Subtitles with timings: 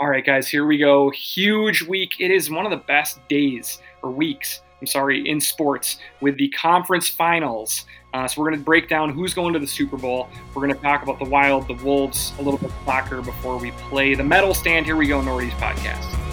[0.00, 1.10] All right, guys, here we go.
[1.10, 2.20] Huge week.
[2.20, 6.48] It is one of the best days or weeks, I'm sorry, in sports with the
[6.50, 7.84] conference finals.
[8.14, 10.28] Uh, so we're going to break down who's going to the Super Bowl.
[10.54, 13.58] We're going to talk about the Wild, the Wolves, a little bit of soccer before
[13.58, 14.86] we play the medal stand.
[14.86, 16.27] Here we go, Nordy's podcast.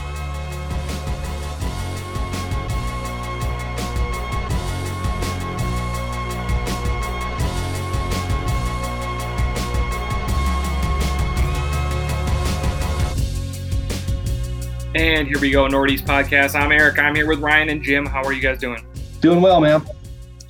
[14.95, 16.55] And here we go, Nordy's podcast.
[16.55, 16.97] I'm Eric.
[16.99, 18.05] I'm here with Ryan and Jim.
[18.05, 18.81] How are you guys doing?
[19.19, 19.85] Doing well, man.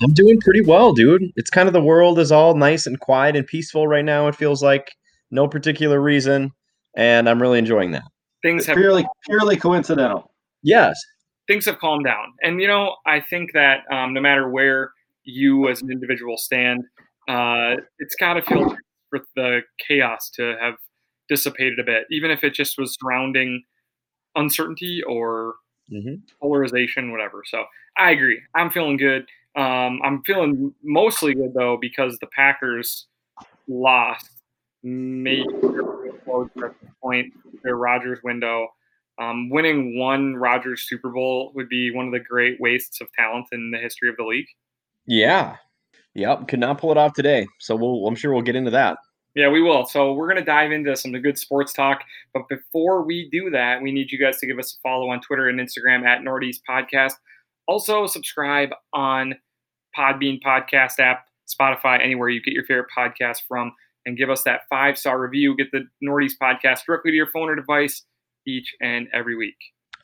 [0.00, 1.32] I'm doing pretty well, dude.
[1.34, 4.28] It's kind of the world is all nice and quiet and peaceful right now.
[4.28, 4.92] It feels like
[5.32, 6.52] no particular reason,
[6.96, 8.04] and I'm really enjoying that.
[8.40, 10.32] Things have purely purely coincidental.
[10.62, 10.96] Yes.
[11.48, 14.92] Things have calmed down, and you know, I think that um, no matter where
[15.24, 16.84] you as an individual stand,
[17.28, 18.76] uh, it's got to feel
[19.10, 20.74] for the chaos to have
[21.28, 23.64] dissipated a bit, even if it just was surrounding
[24.36, 25.54] uncertainty or
[25.92, 26.16] mm-hmm.
[26.40, 27.42] polarization, whatever.
[27.46, 27.64] So
[27.96, 28.40] I agree.
[28.54, 29.26] I'm feeling good.
[29.56, 33.06] Um, I'm feeling mostly good though because the Packers
[33.68, 34.30] lost
[34.82, 35.46] maybe
[36.24, 38.68] close at the point their Rodgers window.
[39.18, 43.46] Um, winning one Rodgers Super Bowl would be one of the great wastes of talent
[43.50, 44.46] in the history of the league.
[45.06, 45.56] Yeah.
[46.14, 46.48] Yep.
[46.48, 47.46] Could not pull it off today.
[47.58, 48.98] So we'll, I'm sure we'll get into that.
[49.36, 49.84] Yeah, we will.
[49.84, 52.02] So we're going to dive into some of the good sports talk.
[52.32, 55.20] But before we do that, we need you guys to give us a follow on
[55.20, 57.12] Twitter and Instagram at Northeast Podcast.
[57.68, 59.34] Also, subscribe on
[59.94, 63.72] Podbean Podcast app, Spotify, anywhere you get your favorite podcast from,
[64.06, 65.54] and give us that five star review.
[65.54, 68.04] Get the Northeast Podcast directly to your phone or device
[68.46, 69.56] each and every week.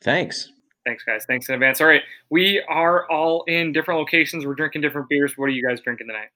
[0.05, 0.51] Thanks.
[0.85, 1.25] Thanks, guys.
[1.27, 1.81] Thanks in advance.
[1.81, 2.03] All right.
[2.31, 4.45] We are all in different locations.
[4.45, 5.35] We're drinking different beers.
[5.39, 6.29] What are you guys drinking tonight?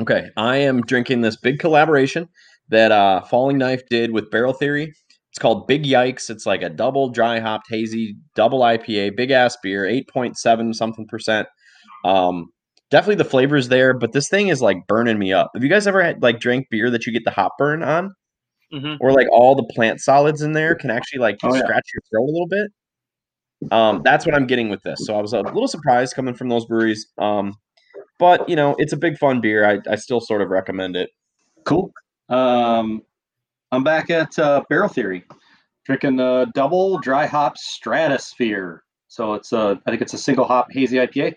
[0.00, 2.28] Okay, I am drinking this big collaboration
[2.68, 4.92] that uh, Falling Knife did with Barrel Theory.
[5.30, 6.30] It's called Big Yikes.
[6.30, 10.72] It's like a double dry hopped hazy double IPA, big ass beer, eight point seven
[10.72, 11.48] something percent.
[12.04, 12.46] Um,
[12.90, 15.50] definitely the flavors there, but this thing is like burning me up.
[15.54, 18.14] Have you guys ever had like drank beer that you get the hop burn on,
[18.72, 18.94] mm-hmm.
[19.00, 21.92] or like all the plant solids in there can actually like oh, scratch yeah.
[21.94, 23.72] your throat a little bit?
[23.72, 25.00] Um, that's what I'm getting with this.
[25.04, 27.08] So I was a little surprised coming from those breweries.
[27.18, 27.54] Um,
[28.18, 29.64] but you know, it's a big fun beer.
[29.64, 31.10] I, I still sort of recommend it.
[31.64, 31.92] Cool.
[32.28, 33.02] Um,
[33.72, 35.24] I'm back at uh, Barrel Theory,
[35.84, 38.82] drinking a double dry hop Stratosphere.
[39.08, 41.34] So it's a, I think it's a single hop hazy IPA,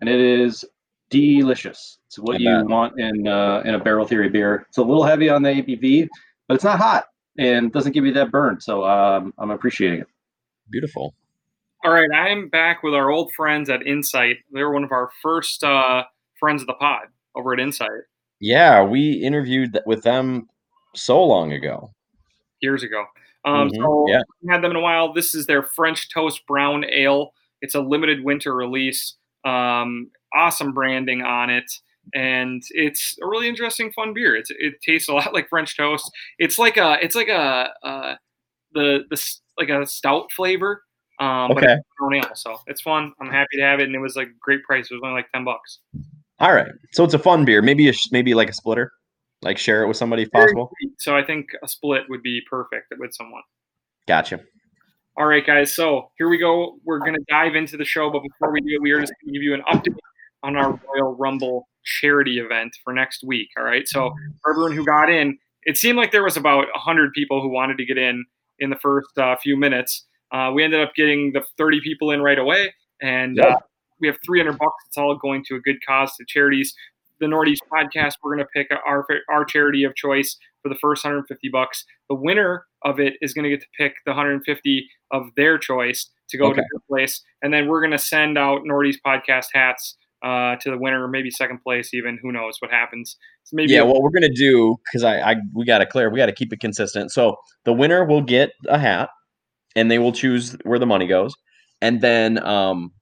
[0.00, 0.64] and it is
[1.10, 1.98] delicious.
[2.06, 4.66] It's what you want in uh, in a Barrel Theory beer.
[4.68, 6.08] It's a little heavy on the ABV,
[6.48, 7.04] but it's not hot
[7.38, 8.60] and doesn't give you that burn.
[8.60, 10.06] So um, I'm appreciating it.
[10.70, 11.14] Beautiful.
[11.84, 14.36] All right, I am back with our old friends at Insight.
[14.52, 16.04] They were one of our first uh,
[16.38, 17.90] friends of the pod over at Insight.
[18.38, 20.48] Yeah, we interviewed with them
[20.94, 21.92] so long ago.
[22.60, 23.04] Years ago.
[23.44, 23.82] Um, mm-hmm.
[23.82, 24.22] So yeah.
[24.48, 25.12] had them in a while.
[25.12, 27.32] This is their French Toast Brown Ale.
[27.62, 29.16] It's a limited winter release.
[29.44, 31.70] Um, awesome branding on it,
[32.14, 34.36] and it's a really interesting, fun beer.
[34.36, 36.08] It's, it tastes a lot like French toast.
[36.38, 38.14] It's like a, it's like a, uh,
[38.72, 39.20] the the
[39.58, 40.84] like a stout flavor,
[41.18, 41.76] um, okay.
[42.00, 43.12] But it's so it's fun.
[43.20, 44.90] I'm happy to have it, and it was like great price.
[44.90, 45.80] It was only like ten bucks.
[46.38, 47.62] All right, so it's a fun beer.
[47.62, 48.92] Maybe a, maybe like a splitter,
[49.42, 50.72] like share it with somebody if possible.
[50.98, 53.42] So I think a split would be perfect with someone.
[54.08, 54.40] Gotcha.
[55.16, 55.76] All right, guys.
[55.76, 56.78] So here we go.
[56.84, 59.32] We're going to dive into the show, but before we do we are just going
[59.32, 59.94] to give you an update
[60.42, 63.48] on our Royal Rumble charity event for next week.
[63.58, 63.86] All right.
[63.86, 64.12] So
[64.42, 67.76] for everyone who got in, it seemed like there was about hundred people who wanted
[67.78, 68.24] to get in
[68.58, 70.06] in the first uh, few minutes.
[70.32, 73.56] Uh, we ended up getting the 30 people in right away, and uh,
[74.00, 74.84] we have 300 bucks.
[74.88, 76.74] It's all going to a good cause to charities.
[77.20, 81.04] The Northeast podcast, we're going to pick our our charity of choice for the first
[81.04, 81.84] 150 bucks.
[82.08, 86.10] The winner of it is going to get to pick the 150 of their choice
[86.30, 86.56] to go okay.
[86.56, 90.70] to their place, and then we're going to send out Northeast podcast hats uh, to
[90.70, 92.18] the winner, maybe second place, even.
[92.22, 93.16] Who knows what happens?
[93.44, 96.18] So maybe yeah, what we're gonna do because I, I we got to clear, we
[96.18, 97.12] got to keep it consistent.
[97.12, 99.10] So the winner will get a hat
[99.76, 101.34] and they will choose where the money goes,
[101.80, 102.92] and then um,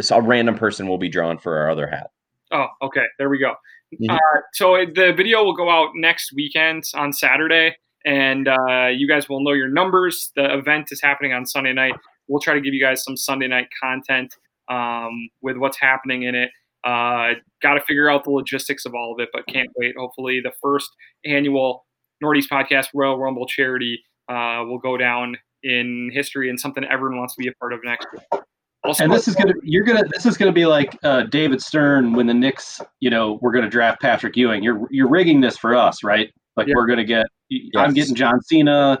[0.00, 2.10] so a random person will be drawn for our other hat.
[2.52, 3.04] Oh, okay.
[3.18, 3.54] There we go.
[3.94, 4.10] Mm-hmm.
[4.10, 9.28] Uh, so the video will go out next weekend on Saturday, and uh, you guys
[9.28, 10.30] will know your numbers.
[10.36, 11.94] The event is happening on Sunday night.
[12.28, 14.34] We'll try to give you guys some Sunday night content
[14.70, 16.50] um, with what's happening in it.
[16.84, 19.94] Uh, Got to figure out the logistics of all of it, but can't wait.
[19.98, 20.88] Hopefully, the first
[21.24, 21.86] annual
[22.20, 27.34] Northeast Podcast Royal Rumble charity uh, will go down in history and something everyone wants
[27.34, 28.42] to be a part of next year.
[28.84, 32.12] Also, and this is gonna you're gonna this is gonna be like uh, David Stern
[32.12, 34.62] when the Knicks, you know, we're gonna draft Patrick Ewing.
[34.62, 36.32] You're you're rigging this for us, right?
[36.56, 36.74] Like yeah.
[36.76, 37.26] we're gonna get.
[37.48, 37.70] Yes.
[37.76, 38.98] I'm getting John Cena.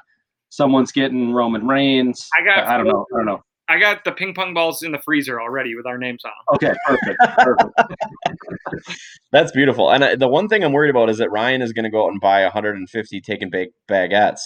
[0.48, 2.28] someone's getting Roman Reigns.
[2.38, 2.66] I got.
[2.66, 3.06] I don't know.
[3.14, 3.42] I don't know.
[3.70, 6.56] I got the ping pong balls in the freezer already with our names on.
[6.56, 7.18] Okay, perfect.
[7.38, 7.80] perfect.
[9.32, 9.90] That's beautiful.
[9.90, 12.06] And I, the one thing I'm worried about is that Ryan is going to go
[12.06, 14.38] out and buy 150 taken bake baguettes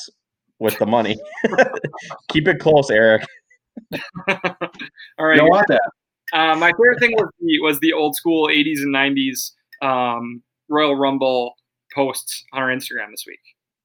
[0.62, 1.16] with the money.
[2.28, 3.24] Keep it close, Eric.
[4.28, 5.36] All right.
[5.36, 5.82] You want that.
[6.32, 9.50] Uh, my favorite thing was the was the old school '80s and '90s
[9.86, 11.54] um, Royal Rumble
[11.94, 13.40] posts on our Instagram this week.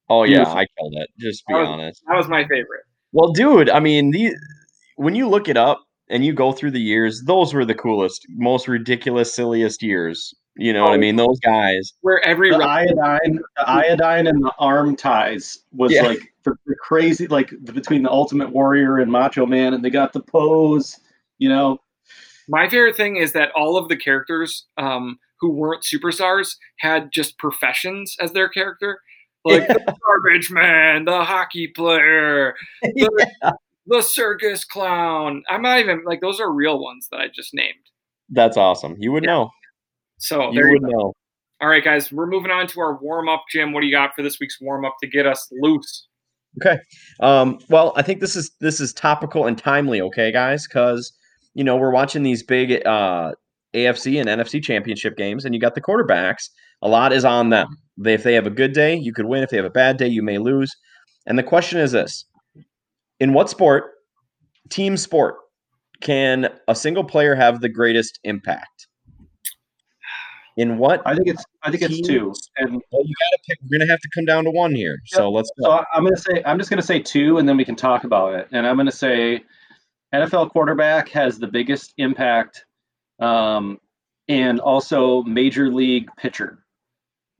[0.08, 0.58] Oh yeah, Beautiful.
[0.58, 1.10] I killed it.
[1.18, 2.02] Just be That was- honest.
[2.08, 2.84] That was my favorite.
[3.12, 4.34] Well, dude, I mean, the
[4.96, 8.24] when you look it up and you go through the years, those were the coolest,
[8.30, 10.34] most ridiculous, silliest years.
[10.56, 10.98] You know what I Oh.
[10.98, 11.16] mean?
[11.16, 11.92] Those guys.
[12.00, 16.02] Where every The iodine, the iodine, and the arm ties was Yeah.
[16.02, 19.90] like the, the crazy, like the, between the Ultimate Warrior and Macho Man, and they
[19.90, 20.98] got the pose.
[21.38, 21.78] You know,
[22.48, 27.38] my favorite thing is that all of the characters um, who weren't superstars had just
[27.38, 29.00] professions as their character,
[29.44, 33.28] like the garbage man, the hockey player, the,
[33.86, 35.42] the circus clown.
[35.48, 37.74] I'm not even like those are real ones that I just named.
[38.30, 38.96] That's awesome.
[38.98, 39.50] You would know.
[40.18, 40.88] So You there you would go.
[40.98, 41.12] know.
[41.60, 43.72] All right, guys, we're moving on to our warm up, Jim.
[43.72, 46.06] What do you got for this week's warm up to get us loose?
[46.56, 46.78] Okay.
[47.20, 51.12] Um, well, I think this is this is topical and timely, okay, guys, because
[51.54, 53.32] you know we're watching these big uh,
[53.74, 56.48] AFC and NFC championship games, and you got the quarterbacks.
[56.82, 57.68] A lot is on them.
[57.96, 59.42] They, if they have a good day, you could win.
[59.42, 60.70] If they have a bad day, you may lose.
[61.26, 62.24] And the question is this:
[63.20, 63.84] In what sport,
[64.70, 65.36] team sport,
[66.02, 68.87] can a single player have the greatest impact?
[70.58, 71.00] In what?
[71.06, 73.58] I think it's I think it's two, and Well, you got to pick.
[73.62, 74.98] We're gonna have to come down to one here.
[75.06, 75.68] So let's go.
[75.70, 78.34] so I'm gonna say I'm just gonna say two, and then we can talk about
[78.34, 78.48] it.
[78.50, 79.44] And I'm gonna say
[80.12, 82.64] NFL quarterback has the biggest impact,
[83.20, 83.78] um,
[84.28, 86.58] and also major league pitcher.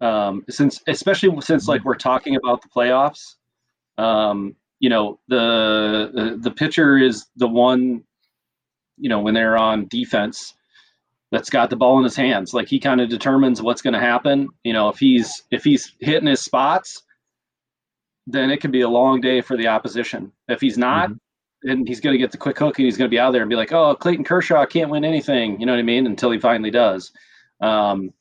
[0.01, 3.35] Um, since especially since like we're talking about the playoffs,
[4.01, 8.05] um, you know the, the the pitcher is the one,
[8.97, 10.55] you know when they're on defense
[11.31, 12.55] that's got the ball in his hands.
[12.55, 14.49] Like he kind of determines what's going to happen.
[14.65, 17.03] You know, if he's if he's hitting his spots,
[18.27, 20.33] then it could be a long day for the opposition.
[20.49, 21.11] If he's not,
[21.65, 23.43] and he's going to get the quick hook and he's going to be out there
[23.43, 26.07] and be like, "Oh, Clayton Kershaw can't win anything." You know what I mean?
[26.07, 27.13] Until he finally does.
[27.61, 28.13] Um,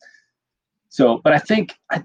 [0.89, 2.03] so, but I think I,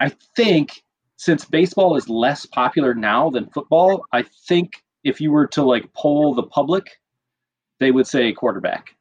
[0.00, 0.82] I think
[1.16, 5.92] since baseball is less popular now than football, I think if you were to like
[5.94, 7.00] poll the public,
[7.78, 8.93] they would say quarterback.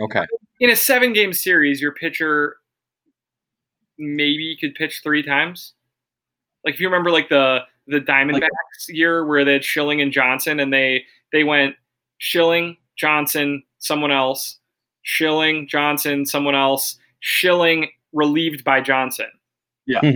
[0.00, 0.26] Okay.
[0.60, 2.56] In a seven game series, your pitcher
[3.98, 5.74] maybe could pitch three times.
[6.64, 10.60] Like if you remember, like the the Diamondbacks year where they had Schilling and Johnson,
[10.60, 11.74] and they they went
[12.18, 14.58] Schilling, Johnson, someone else,
[15.02, 19.28] Schilling, Johnson, someone else, Schilling relieved by Johnson.
[19.86, 20.00] Yeah.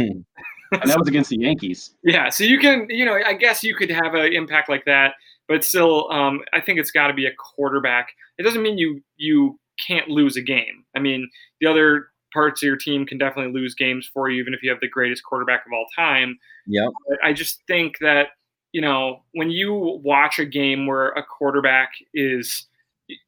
[0.81, 1.95] And that was against the Yankees.
[2.03, 5.17] Yeah, so you can, you know, I guess you could have an impact like that,
[5.47, 8.09] but still, um, I think it's got to be a quarterback.
[8.39, 10.85] It doesn't mean you you can't lose a game.
[10.97, 11.29] I mean,
[11.61, 14.71] the other parts of your team can definitely lose games for you, even if you
[14.71, 16.39] have the greatest quarterback of all time.
[16.67, 16.89] Yeah.
[17.23, 18.29] I just think that
[18.73, 22.67] you know when you watch a game where a quarterback is,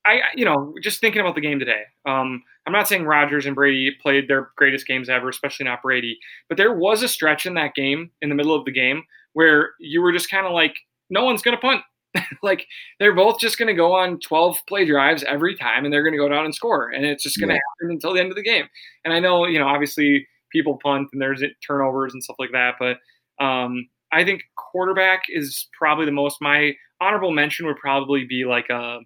[0.07, 1.83] I you know just thinking about the game today.
[2.07, 6.19] Um, I'm not saying Rodgers and Brady played their greatest games ever, especially not Brady,
[6.49, 9.03] but there was a stretch in that game in the middle of the game
[9.35, 10.75] where you were just kind of like,
[11.11, 11.83] no one's gonna punt.
[12.43, 12.67] like
[12.99, 16.13] they're both just going to go on 12 play drives every time and they're going
[16.13, 17.61] to go down and score and it's just going to Yeah.
[17.81, 18.67] happen until the end of the game
[19.05, 22.75] and i know you know obviously people punt and there's turnovers and stuff like that
[22.79, 22.99] but
[23.45, 28.69] um, i think quarterback is probably the most my honorable mention would probably be like
[28.71, 29.01] a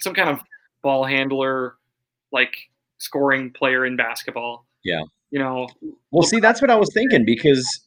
[0.00, 0.40] some kind of
[0.82, 1.76] ball handler
[2.32, 2.52] like
[2.98, 5.02] scoring player in basketball Yeah.
[5.30, 5.68] you know
[6.10, 7.86] Well, see, that's what I was thinking because,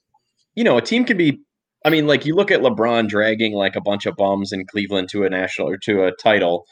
[0.55, 1.39] you know, a team can be.
[1.83, 5.09] I mean, like you look at LeBron dragging like a bunch of bums in Cleveland
[5.09, 6.65] to a national or to a title,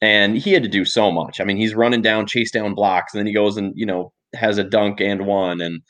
[0.00, 1.40] and he had to do so much.
[1.40, 4.12] I mean, he's running down, chase down blocks, and then he goes and you know
[4.34, 5.80] has a dunk and one, and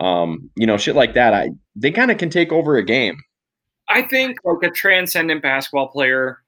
[0.00, 1.34] um, you know, shit like that.
[1.34, 3.16] I they kind of can take over a game.
[3.88, 6.38] I think like a transcendent basketball player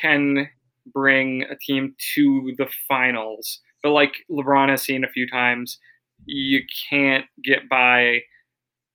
[0.00, 0.48] can
[0.92, 5.78] bring a team to the finals, but like LeBron has seen a few times,
[6.26, 6.60] you
[6.90, 8.20] can't get by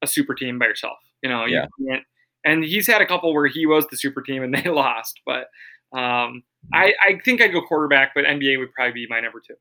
[0.01, 0.97] a super team by yourself.
[1.23, 1.65] You know, Yeah.
[1.89, 2.03] can't.
[2.47, 5.47] And he's had a couple where he was the super team and they lost, but
[5.93, 9.55] um, I, I think I'd go quarterback, but NBA would probably be my number two.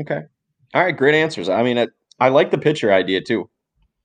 [0.00, 0.22] Okay.
[0.74, 0.96] All right.
[0.96, 1.48] Great answers.
[1.48, 1.88] I mean, I,
[2.20, 3.48] I like the pitcher idea too.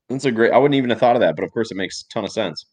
[0.09, 0.51] That's a great.
[0.51, 2.31] I wouldn't even have thought of that, but of course, it makes a ton of
[2.31, 2.65] sense.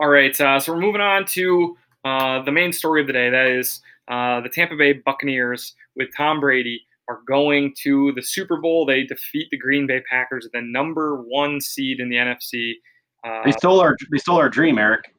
[0.00, 3.30] All right, uh, so we're moving on to uh, the main story of the day.
[3.30, 8.58] That is uh, the Tampa Bay Buccaneers with Tom Brady are going to the Super
[8.58, 8.86] Bowl.
[8.86, 12.74] They defeat the Green Bay Packers, the number one seed in the NFC.
[13.24, 15.14] Uh, They stole our they stole our dream, Eric.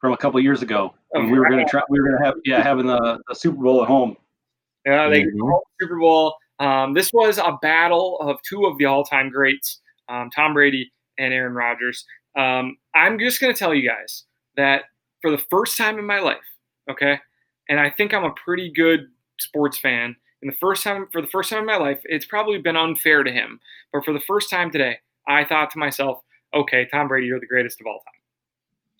[0.00, 0.92] from a couple years ago.
[1.12, 1.80] And we were gonna try.
[1.88, 4.16] We were gonna have yeah having the, the Super Bowl at home.
[4.84, 5.32] Yeah, they Mhm.
[5.38, 6.34] the Super Bowl.
[6.58, 11.32] Um, this was a battle of two of the all-time greats, um, Tom Brady and
[11.32, 12.04] Aaron Rodgers.
[12.36, 14.24] Um, I'm just going to tell you guys
[14.56, 14.84] that
[15.22, 16.38] for the first time in my life,
[16.90, 17.18] okay,
[17.68, 19.08] and I think I'm a pretty good
[19.38, 20.16] sports fan.
[20.40, 23.22] And the first time, for the first time in my life, it's probably been unfair
[23.22, 23.60] to him,
[23.92, 24.98] but for the first time today,
[25.28, 26.22] I thought to myself,
[26.54, 28.20] okay, Tom Brady, you're the greatest of all time.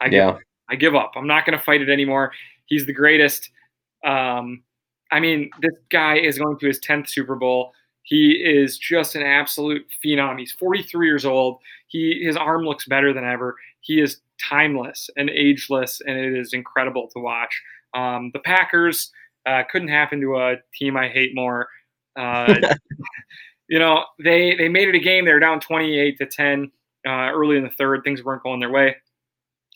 [0.00, 0.38] I give Yeah.
[0.68, 1.12] I give up.
[1.16, 2.32] I'm not going to fight it anymore.
[2.66, 3.50] He's the greatest.
[4.04, 4.62] Um,
[5.10, 7.72] I mean, this guy is going to his 10th Super Bowl.
[8.04, 10.38] He is just an absolute phenom.
[10.38, 11.58] He's 43 years old.
[11.86, 13.56] He his arm looks better than ever.
[13.80, 17.62] He is timeless and ageless, and it is incredible to watch.
[17.94, 19.12] Um, the Packers
[19.46, 21.68] uh, couldn't happen to a team I hate more.
[22.16, 22.54] Uh,
[23.68, 25.24] you know, they they made it a game.
[25.24, 26.72] They were down 28 to 10
[27.06, 28.02] uh, early in the third.
[28.04, 28.96] Things weren't going their way.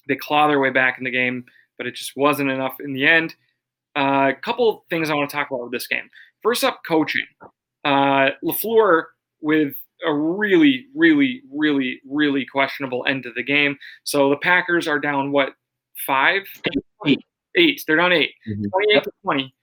[0.08, 1.44] They claw their way back in the game,
[1.78, 3.34] but it just wasn't enough in the end.
[3.96, 6.08] A couple things I want to talk about with this game.
[6.42, 7.24] First up, coaching.
[7.84, 9.04] Uh, LaFleur
[9.40, 9.74] with
[10.06, 13.78] a really, really, really, really questionable end to the game.
[14.04, 15.54] So the Packers are down what
[16.06, 16.42] five,
[17.06, 17.20] Eight.
[17.56, 17.82] eight.
[17.86, 18.70] They're down 8 Mhm.
[18.70, 19.54] 28 to 20,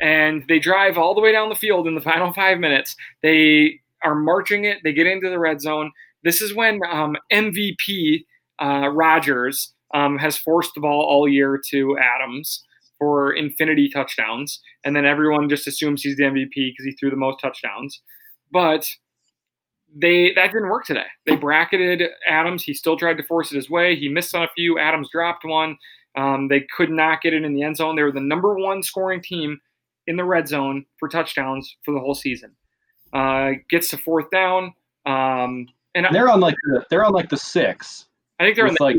[0.00, 2.96] and they drive all the way down the field in the final five minutes.
[3.22, 4.78] They are marching it.
[4.82, 5.92] They get into the red zone.
[6.26, 8.24] This is when um, MVP
[8.60, 12.64] uh, Rodgers um, has forced the ball all year to Adams
[12.98, 17.16] for infinity touchdowns, and then everyone just assumes he's the MVP because he threw the
[17.16, 18.02] most touchdowns.
[18.50, 18.90] But
[19.94, 21.06] they that didn't work today.
[21.26, 22.64] They bracketed Adams.
[22.64, 23.94] He still tried to force it his way.
[23.94, 24.80] He missed on a few.
[24.80, 25.78] Adams dropped one.
[26.16, 27.94] Um, they could not get it in the end zone.
[27.94, 29.60] They were the number one scoring team
[30.08, 32.50] in the red zone for touchdowns for the whole season.
[33.12, 34.74] Uh, gets to fourth down,
[35.06, 38.06] um, and They're on like the they're on like the six.
[38.38, 38.96] I think they're on with the like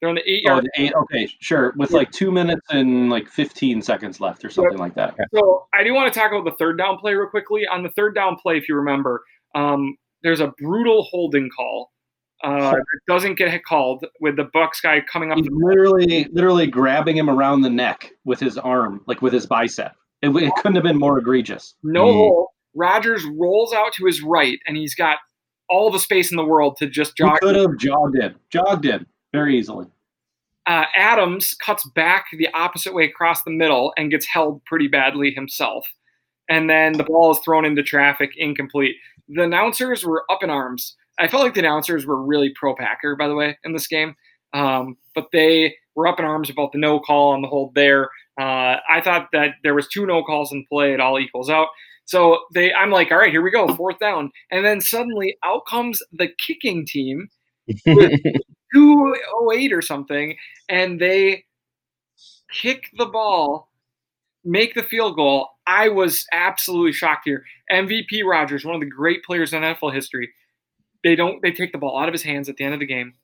[0.00, 0.64] they're on the eight oh, yard.
[0.74, 0.92] the eight.
[0.94, 1.72] Okay, sure.
[1.76, 5.14] With like two minutes and like fifteen seconds left or something like that.
[5.34, 7.66] So I do want to talk about the third down play real quickly.
[7.66, 9.22] On the third down play, if you remember,
[9.54, 11.92] um, there's a brutal holding call
[12.44, 15.38] uh, that doesn't get called with the Bucks guy coming up.
[15.38, 19.92] He's literally literally grabbing him around the neck with his arm, like with his bicep.
[20.20, 21.74] It, it couldn't have been more egregious.
[21.82, 22.12] No Mm.
[22.12, 22.50] hole.
[22.74, 25.16] Rodgers rolls out to his right, and he's got
[25.68, 27.38] all the space in the world to just He jog.
[27.40, 29.86] could have jogged in, jogged in very easily.
[30.66, 35.30] Uh, Adams cuts back the opposite way across the middle and gets held pretty badly
[35.30, 35.86] himself.
[36.48, 38.96] And then the ball is thrown into traffic, incomplete.
[39.28, 40.96] The announcers were up in arms.
[41.18, 44.14] I felt like the announcers were really pro Packer, by the way, in this game.
[44.52, 48.10] Um, but they were up in arms about the no call on the hold there.
[48.38, 50.92] Uh, I thought that there was two no calls in play.
[50.92, 51.68] It all equals out.
[52.06, 54.30] So they, I'm like, all right, here we go, fourth down.
[54.50, 57.28] And then suddenly out comes the kicking team,
[58.74, 60.36] 208 or something,
[60.68, 61.44] and they
[62.52, 63.70] kick the ball,
[64.44, 65.48] make the field goal.
[65.66, 67.44] I was absolutely shocked here.
[67.72, 70.30] MVP Rodgers, one of the great players in NFL history.
[71.02, 71.40] They don't.
[71.42, 73.14] They take the ball out of his hands at the end of the game.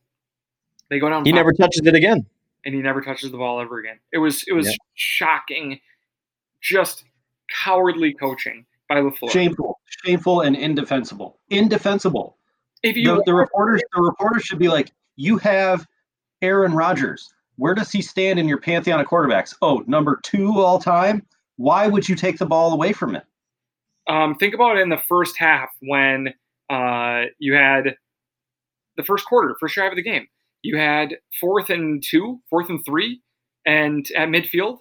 [0.91, 1.25] They go down.
[1.25, 2.27] he never touches it again.
[2.65, 3.99] and he never touches the ball ever again.
[4.13, 4.45] It was.
[4.49, 4.75] It was Yeah.
[4.95, 5.81] shocking.
[6.61, 7.05] Just
[7.63, 9.31] cowardly coaching by LaFleur.
[9.31, 11.39] Shameful, shameful, and indefensible.
[11.51, 12.37] Indefensible.
[12.83, 15.87] If you The, the reporters, the reporters should be like, "You have
[16.43, 17.33] Aaron Rodgers.
[17.57, 19.55] Where does he stand in your pantheon of quarterbacks?
[19.63, 21.25] Oh, number two all time.
[21.57, 23.23] Why would you take the ball away from him?
[24.09, 26.35] Um, think about it in the first half when
[26.69, 27.95] uh, you had
[28.97, 30.27] the first quarter, first drive of the game.
[30.63, 33.21] You had fourth and two, fourth and three,
[33.65, 34.79] and at midfield.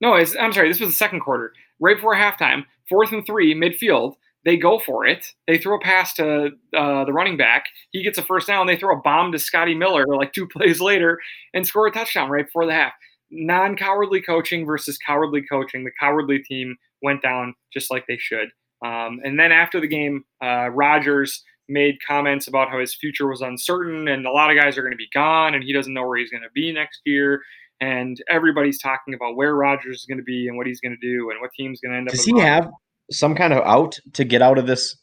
[0.00, 1.52] No, it's, I'm sorry, this was the second quarter.
[1.78, 4.16] Right before halftime, fourth and three, midfield.
[4.44, 5.26] They go for it.
[5.46, 7.66] They throw a pass to uh, the running back.
[7.92, 8.66] He gets a first down.
[8.66, 11.18] They throw a bomb to Scotty Miller like two plays later
[11.54, 12.92] and score a touchdown right before the half.
[13.30, 15.84] Non cowardly coaching versus cowardly coaching.
[15.84, 18.48] The cowardly team went down just like they should.
[18.84, 23.40] Um, and then after the game, uh, Rodgers made comments about how his future was
[23.42, 26.06] uncertain and a lot of guys are going to be gone and he doesn't know
[26.06, 27.42] where he's going to be next year.
[27.80, 31.06] And everybody's talking about where Rodgers is going to be and what he's going to
[31.06, 32.14] do and what team's going to end up.
[32.14, 32.68] Does he have
[33.10, 34.96] some kind of out to get out of this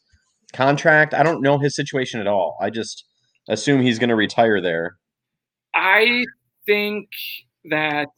[0.52, 1.12] contract?
[1.12, 2.56] I don't know his situation at all.
[2.60, 3.04] I just
[3.48, 4.96] assume he's going to retire there.
[5.74, 6.24] I
[6.66, 7.08] think
[7.64, 8.08] that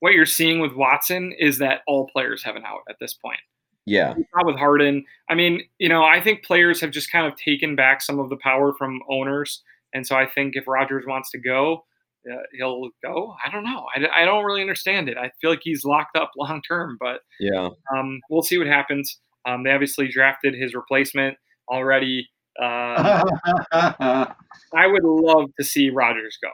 [0.00, 3.40] what you're seeing with Watson is that all players have an out at this point.
[3.84, 4.14] Yeah.
[4.34, 5.04] Not with Harden.
[5.28, 8.28] I mean, you know, I think players have just kind of taken back some of
[8.28, 9.62] the power from owners.
[9.94, 11.84] And so I think if Rodgers wants to go,
[12.30, 13.34] uh, he'll go.
[13.44, 13.86] I don't know.
[13.94, 15.16] I, I don't really understand it.
[15.16, 17.68] I feel like he's locked up long term, but Yeah.
[17.96, 19.18] um, we'll see what happens.
[19.46, 21.36] Um, they obviously drafted his replacement
[21.70, 22.28] already.
[22.60, 23.24] Uh,
[23.72, 26.50] I would love to see Rodgers go.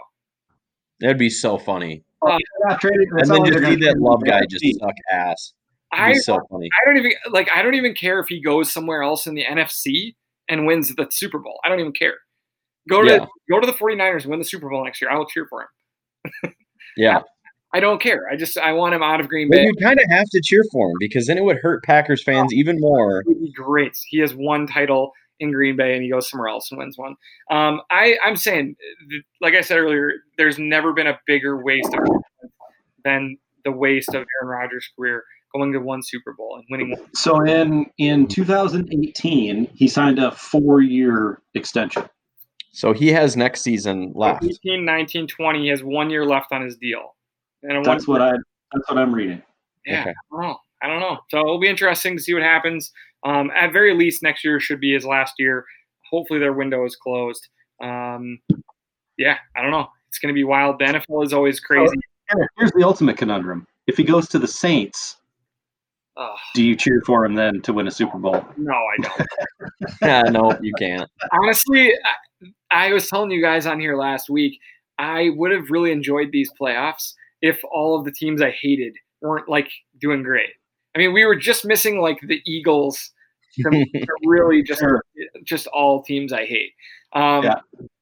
[1.01, 2.05] That'd be so funny.
[2.23, 5.53] They're not trading- And then not just see that love guy just suck ass.
[5.93, 6.69] I so funny.
[6.73, 9.45] I don't even like I don't even care if he goes somewhere else in the
[9.45, 10.15] NFC
[10.49, 11.59] and wins the Super Bowl.
[11.65, 12.15] I don't even care.
[12.89, 13.27] Go to Yeah.
[13.51, 15.11] go to the 49ers and win the Super Bowl next year.
[15.11, 16.53] I will cheer for him.
[16.97, 17.23] Yeah.
[17.75, 18.29] I don't care.
[18.31, 19.65] I just I want him out of Green But Bay.
[19.65, 22.53] you kind of have to cheer for him because then it would hurt Packers fans
[22.55, 23.21] even more.
[23.23, 23.97] It would be great.
[24.07, 25.11] He has one title
[25.41, 27.17] in Green Bay and he goes somewhere else and wins one.
[27.51, 28.77] Um, I I'm saying,
[29.41, 32.07] like I said earlier, there's never been a bigger waste of
[33.05, 37.09] than the waste of Aaron Rodgers' career going to one Super Bowl and winning one.
[37.15, 42.05] So in in 2018, he signed a four-year extension.
[42.75, 44.45] So he has next season left.
[44.45, 45.61] 18, 19, 20.
[45.63, 47.15] He has one year left on his deal.
[47.63, 48.33] And That's what I.
[48.33, 49.41] That's what I'm reading.
[49.87, 50.11] Yeah, Okay.
[50.11, 50.59] I don't know.
[50.83, 51.19] I don't know.
[51.31, 52.91] So it'll be interesting to see what happens.
[53.25, 55.65] Um, at very least, next year should be his last year.
[56.11, 57.47] Hopefully, their window is closed.
[57.81, 58.41] Um,
[59.17, 59.89] yeah, I don't know.
[60.09, 60.79] It's going to be wild.
[60.81, 61.95] The NFL is always crazy.
[62.29, 65.17] Here- Here's the ultimate conundrum: If he goes to the Saints,
[66.17, 68.45] Ugh, do you cheer for him then to win a Super Bowl?
[68.57, 69.29] no, I don't.
[70.03, 71.09] yeah, no, you can't.
[71.33, 71.93] Honestly,
[72.71, 74.59] I, was telling you guys on here last week,
[74.99, 79.49] I would have really enjoyed these playoffs if all of the teams I hated weren't
[79.49, 79.71] like
[80.01, 80.51] doing great.
[80.95, 83.11] I mean, we were just missing like the Eagles
[83.63, 83.87] to
[84.25, 85.03] really just Sure.
[85.45, 86.73] just all teams I hate.
[87.13, 87.55] Um, Yeah.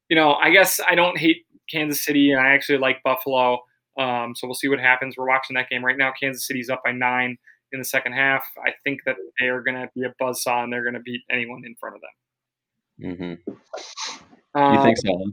[0.08, 3.60] You know, I guess I don't hate Kansas City, and I actually like Buffalo.
[3.98, 5.16] Um, so we'll see what happens.
[5.16, 6.12] We're watching that game right now.
[6.20, 7.38] Kansas City's up by nine
[7.72, 8.44] in the second half.
[8.62, 11.22] I think that they are going to be a buzzsaw, and they're going to beat
[11.30, 13.38] anyone in front of them.
[13.46, 13.52] hmm
[14.54, 15.32] Um, You think so?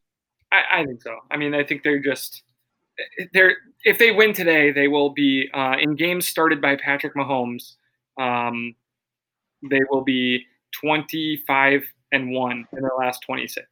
[0.52, 1.18] I, I think so.
[1.30, 2.44] I mean, I think they're just
[3.34, 7.76] they're if they win today, they will be uh, in games started by Patrick Mahomes.
[8.20, 8.76] Um,
[9.70, 10.46] they will be
[10.82, 13.68] twenty five and one in their last twenty six.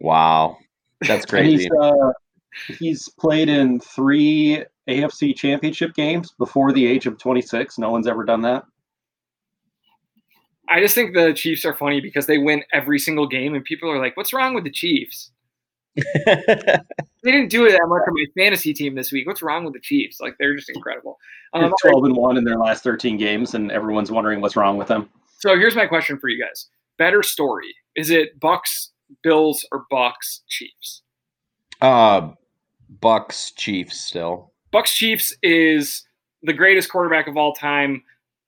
[0.00, 0.58] Wow,
[1.00, 1.70] that's And he's crazy.
[1.80, 2.12] uh,
[2.78, 7.78] he's played in three AFC Championship games before the age of 26.
[7.78, 8.64] No one's ever done that.
[10.68, 13.90] I just think the Chiefs are funny because they win every single game, and people
[13.90, 15.30] are like, "What's wrong with the Chiefs?
[15.96, 19.26] They didn't do it that much on my fantasy team this week.
[19.26, 20.20] What's wrong with the Chiefs?
[20.20, 21.18] Like they're just incredible."
[21.52, 24.76] Um, They're 12 and one in their last 13 games, and everyone's wondering what's wrong
[24.76, 25.08] with them.
[25.38, 27.74] So here's my question for you guys: Better story?
[27.94, 28.90] Is it Bucks,
[29.22, 31.02] Bills, or Bucks, Chiefs?
[31.80, 32.30] uh,
[33.00, 34.52] Bucks Chiefs still.
[34.70, 36.04] Bucks Chiefs is
[36.42, 38.02] the greatest quarterback of all time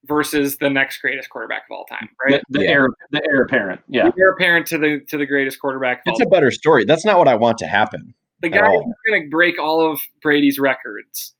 [0.09, 2.43] versus the next greatest quarterback of all time, right?
[2.49, 2.71] The, the Yeah.
[2.71, 3.81] heir, the heir apparent.
[3.89, 4.11] Yeah.
[4.17, 5.99] They're apparent to the to the greatest quarterback.
[5.99, 6.85] Of all It's a better story.
[6.85, 8.15] That's not what I want to happen.
[8.41, 11.35] the guy who's going to break all of Brady's records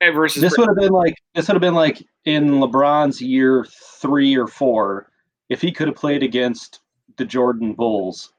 [0.00, 3.66] eh, versus This would have been like this would have been like in LeBron's year
[4.00, 5.10] three or four
[5.48, 6.80] if he could have played against
[7.16, 8.32] the Jordan Bulls.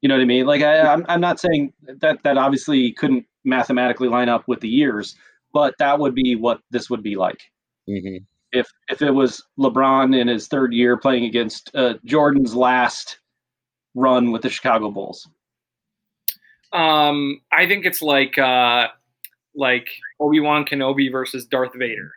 [0.00, 0.46] You know what I mean?
[0.46, 4.68] Like I, I'm, I'm not saying that that obviously couldn't mathematically line up with the
[4.68, 5.16] years,
[5.52, 7.40] but that would be what this would be like
[7.88, 8.18] hmm
[8.52, 13.18] if if it was LeBron in his third year playing against uh, Jordan's last
[13.94, 15.28] run with the Chicago Bulls.
[16.72, 18.88] Um, I think it's like uh,
[19.54, 19.88] like
[20.20, 22.12] Obi Wan Kenobi versus Darth Vader.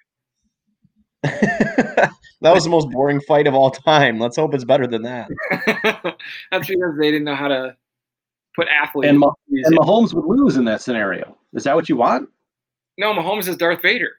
[1.23, 4.19] that was the most boring fight of all time.
[4.19, 5.29] Let's hope it's better than that.
[6.51, 7.75] That's because they didn't know how to
[8.55, 9.09] put athletes.
[9.09, 11.37] And, Ma- in- and Mahomes would lose in that scenario.
[11.53, 12.29] Is that what you want?
[12.97, 14.11] no, Mahomes is Darth Vader.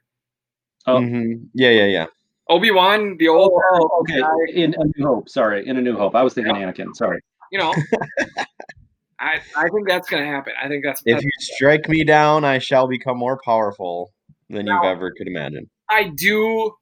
[0.87, 0.97] Oh.
[0.99, 1.49] Mhm.
[1.55, 2.07] Yeah, yeah, yeah.
[2.49, 4.21] Obi Wan, the Oh, old, oh, okay.
[4.63, 5.29] In A New Hope.
[5.29, 6.15] Sorry, in A New Hope.
[6.15, 6.95] I was thinking Anakin.
[6.95, 7.21] Sorry.
[7.51, 7.73] you know.
[9.21, 10.53] I I think that's gonna happen.
[10.61, 11.01] I think that's.
[11.07, 14.13] If you strike me down, I shall become more powerful
[14.51, 15.71] than you've ever could imagine.
[15.89, 16.73] I do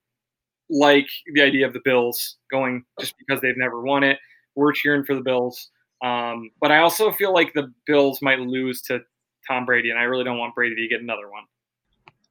[0.70, 4.18] like the idea of the Bills going just because they've never won it.
[4.54, 5.68] We're cheering for the Bills,
[6.02, 9.00] um, but I also feel like the Bills might lose to
[9.46, 11.44] Tom Brady, and I really don't want Brady to get another one.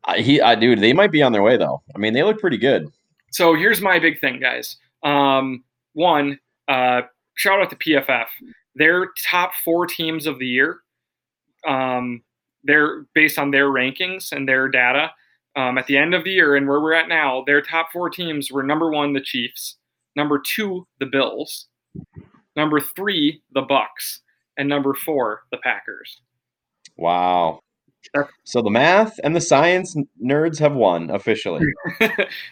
[0.09, 1.81] I, he, I, dude, they might be on their way though.
[1.95, 2.91] I mean, they look pretty good.
[3.31, 4.77] So here's my big thing, guys.
[5.03, 7.01] Um, one, uh,
[7.35, 8.25] shout out to PFF.
[8.75, 10.79] Their top four teams of the year,
[11.67, 12.23] um,
[12.63, 15.11] they're based on their rankings and their data.
[15.55, 18.09] Um, at the end of the year and where we're at now, their top four
[18.09, 19.77] teams were number one, the Chiefs,
[20.15, 21.67] number two, the Bills,
[22.55, 24.21] number three, the Bucks,
[24.57, 26.21] and number four, the Packers.
[26.97, 27.59] Wow.
[28.13, 31.65] That's- So the math and the science nerds have won officially.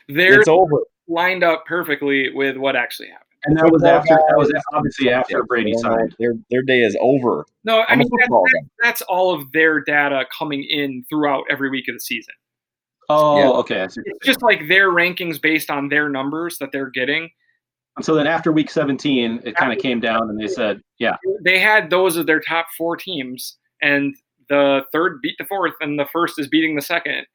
[0.08, 0.78] They're It's over.
[1.08, 3.24] lined up perfectly with what actually happened.
[3.46, 4.16] And that was after.
[4.16, 6.16] That was obviously after Brady signed.
[6.20, 7.46] Their their day is over.
[7.64, 11.70] No, I I'm mean that, that- that's all of their data coming in throughout every
[11.70, 12.34] week of the season.
[13.10, 13.50] Oh, Yeah.
[13.60, 13.84] okay.
[13.84, 17.30] It's just like their rankings based on their numbers that they're getting.
[18.02, 21.58] So then after week 17, it kind of came down, and they said, "Yeah, They
[21.58, 24.14] had those of their top four teams, and
[24.50, 27.26] the third beat the fourth, and the first is beating the second,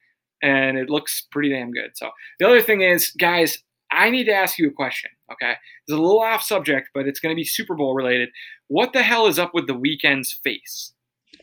[0.43, 1.91] and it looks pretty damn good.
[1.95, 3.59] So the other thing is, guys,
[3.91, 5.11] I need to ask you a question.
[5.31, 8.31] Okay, it's a little off subject, but it's going to be Super Bowl related.
[8.69, 10.93] What the hell is up with the Weeknd's face?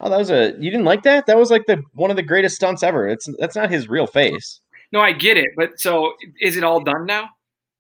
[0.01, 1.25] Oh, that was a you didn't like that?
[1.25, 3.08] That was like the one of the greatest stunts ever.
[3.08, 4.62] It's that's not his real face.
[4.91, 7.29] No, I get it, but so is it all done now?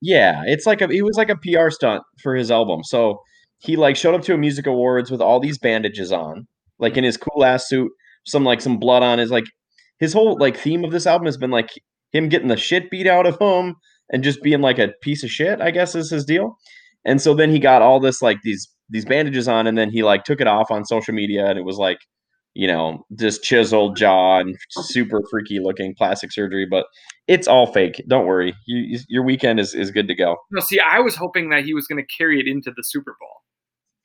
[0.01, 2.83] Yeah, it's like a he was like a PR stunt for his album.
[2.83, 3.21] So
[3.59, 6.47] he like showed up to a music awards with all these bandages on,
[6.79, 7.07] like in mm.
[7.07, 7.91] his cool ass suit,
[8.25, 9.45] some like some blood on his like
[9.99, 11.69] his whole like theme of this album has been like
[12.11, 13.75] him getting the shit beat out of him
[14.11, 16.57] and just being like a piece of shit, I guess is his deal.
[17.05, 20.03] And so then he got all this like these these bandages on and then he
[20.03, 21.99] like took it off on social media and it was like
[22.55, 26.85] you know, just chiseled jaw and super freaky looking plastic surgery, but
[27.27, 28.03] it's all fake.
[28.09, 28.53] Don't worry.
[28.65, 30.35] You, your Weeknd is, is good to go.
[30.51, 33.15] No, see, I was hoping that he was going to carry it into the Super
[33.19, 33.38] Bowl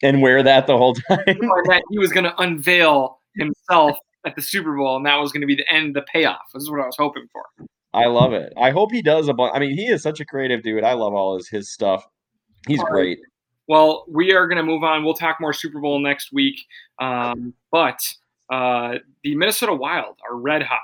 [0.05, 1.19] and wear that the whole time.
[1.27, 5.41] that he was going to unveil himself at the Super Bowl, and that was going
[5.41, 6.43] to be the end, the payoff.
[6.53, 7.43] This is what I was hoping for.
[7.93, 8.53] I love it.
[8.57, 9.53] I hope he does a bunch.
[9.55, 10.85] I mean, he is such a creative dude.
[10.85, 12.07] I love all his his stuff.
[12.69, 13.19] He's all great.
[13.19, 13.29] Right.
[13.67, 15.05] Well, we are going to move on.
[15.05, 16.61] We'll talk more Super Bowl next week.
[16.99, 17.99] Um, but
[18.53, 20.83] uh, the Minnesota Wild are red hot,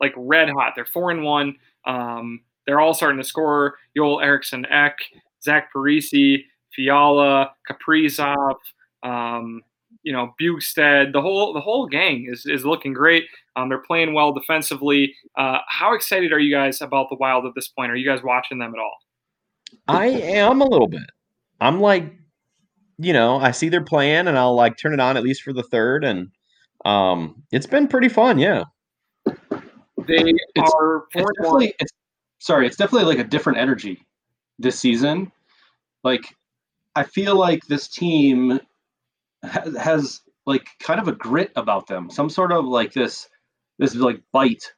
[0.00, 0.72] like red hot.
[0.74, 1.56] They're four and one.
[1.84, 3.76] Um, they're all starting to score.
[3.94, 4.96] Joel Eriksson Ek,
[5.42, 8.56] Zach Parise, Fiala, Kaprizov,
[9.02, 9.62] um,
[10.02, 13.24] you know, Bjugstad, the whole the whole gang is, is looking great.
[13.56, 15.14] Um, they're playing well defensively.
[15.36, 17.90] Uh, how excited are you guys about the Wild at this point?
[17.90, 18.96] Are you guys watching them at all?
[19.88, 21.10] I am a little bit.
[21.60, 22.04] I'm like,
[22.98, 25.52] you know, I see they're playing, and I'll like turn it on at least for
[25.52, 26.30] the third, and
[26.84, 28.38] um, it's been pretty fun.
[28.38, 28.64] Yeah,
[29.26, 29.34] they
[30.54, 31.04] it's, are.
[31.14, 31.92] It's definitely, it's,
[32.38, 34.06] sorry, it's definitely like a different energy
[34.58, 35.30] this season.
[36.04, 36.34] Like,
[36.94, 38.60] I feel like this team
[39.42, 43.28] has, has like kind of a grit about them, some sort of like this,
[43.78, 44.72] this like bite,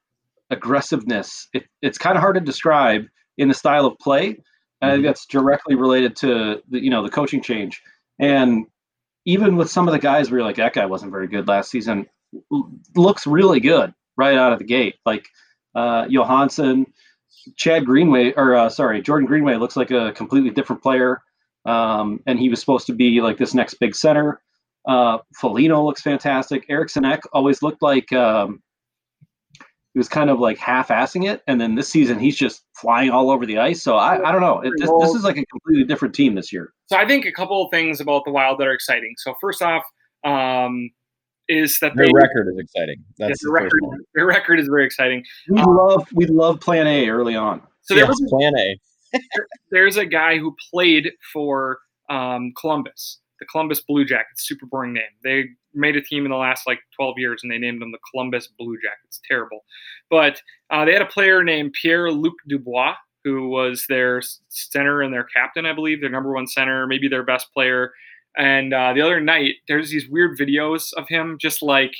[0.50, 1.48] aggressiveness.
[1.52, 3.06] It, it's kind of hard to describe
[3.38, 4.38] in the style of play.
[4.82, 5.02] And mm-hmm.
[5.02, 7.82] that's directly related to the, you know the coaching change.
[8.18, 8.66] And
[9.26, 11.70] even with some of the guys, we are like, that guy wasn't very good last
[11.70, 12.06] season.
[12.96, 14.96] Looks really good right out of the gate.
[15.04, 15.26] Like
[15.74, 16.86] uh, Johansson,
[17.56, 21.22] Chad Greenway, or uh, sorry, Jordan Greenway looks like a completely different player.
[21.70, 24.40] Um, and he was supposed to be like this next big center.
[24.88, 26.64] Uh, Foligno looks fantastic.
[26.68, 28.62] Eriksson Ek always looked like um,
[29.92, 33.30] he was kind of like half-assing it, and then this season he's just flying all
[33.30, 33.82] over the ice.
[33.82, 34.60] So I, I don't know.
[34.60, 36.72] It, this, this, is like a completely different team this year.
[36.86, 39.14] So I think a couple of things about the Wild that are exciting.
[39.18, 39.84] So first off,
[40.24, 40.90] um,
[41.48, 43.04] is that their they, record is exciting.
[43.18, 43.80] That's the record.
[44.14, 45.24] Their record is very exciting.
[45.48, 47.62] We um, love we love Plan A early on.
[47.82, 48.78] So there yes, was Plan A.
[49.12, 54.46] there, there's a guy who played for um, Columbus, the Columbus Blue Jackets.
[54.46, 55.04] Super boring name.
[55.22, 55.44] They
[55.74, 58.48] made a team in the last like 12 years and they named them the Columbus
[58.58, 59.20] Blue Jackets.
[59.26, 59.64] Terrible.
[60.10, 62.94] But uh, they had a player named Pierre Luc Dubois,
[63.24, 67.22] who was their center and their captain, I believe, their number one center, maybe their
[67.22, 67.92] best player.
[68.36, 71.92] And uh, the other night, there's these weird videos of him just like,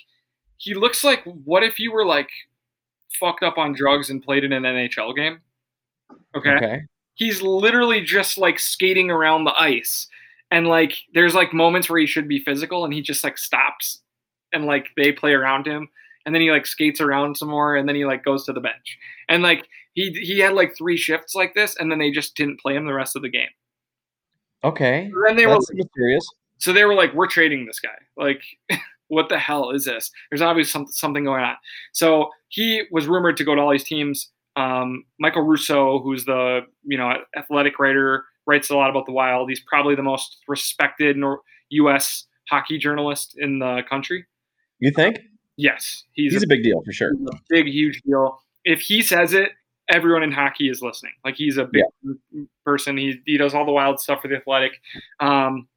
[0.57, 2.29] he looks like what if you were like
[3.19, 5.41] fucked up on drugs and played in an NHL game?
[6.37, 6.51] Okay.
[6.51, 6.81] okay.
[7.21, 10.09] He's literally just like skating around the ice.
[10.51, 14.01] And like there's like moments where he should be physical and he just like stops
[14.55, 15.91] and like they play around him.
[16.25, 18.61] And then he like skates around some more and then he like goes to the
[18.61, 18.99] bench.
[19.29, 22.59] And like he he had like three shifts like this and then they just didn't
[22.59, 23.51] play him the rest of the game.
[24.65, 25.11] Okay.
[25.13, 26.27] So then they That's were mysterious.
[26.57, 27.99] so they were like we're trading this guy.
[28.17, 28.43] Like
[29.09, 30.11] what the hell is this?
[30.31, 31.57] There's obviously some, something going on.
[31.93, 36.61] So he was rumored to go to all these teams um, michael russo who's the
[36.85, 39.49] you know athletic writer writes a lot about the Wild.
[39.49, 41.17] He's probably the most respected
[41.71, 42.27] U.S.
[42.51, 44.27] hockey journalist in the country.
[44.81, 45.21] You think?
[45.57, 47.11] Yes, he's, he's a, a, big deal for sure.
[47.11, 48.41] a big, huge deal.
[48.65, 49.51] If he says it,
[49.89, 51.13] everyone in hockey is listening.
[51.25, 52.43] Like he's a big yeah.
[52.65, 52.97] person.
[52.97, 54.73] He he does all the Wild stuff for the Athletic.
[55.21, 55.69] Um,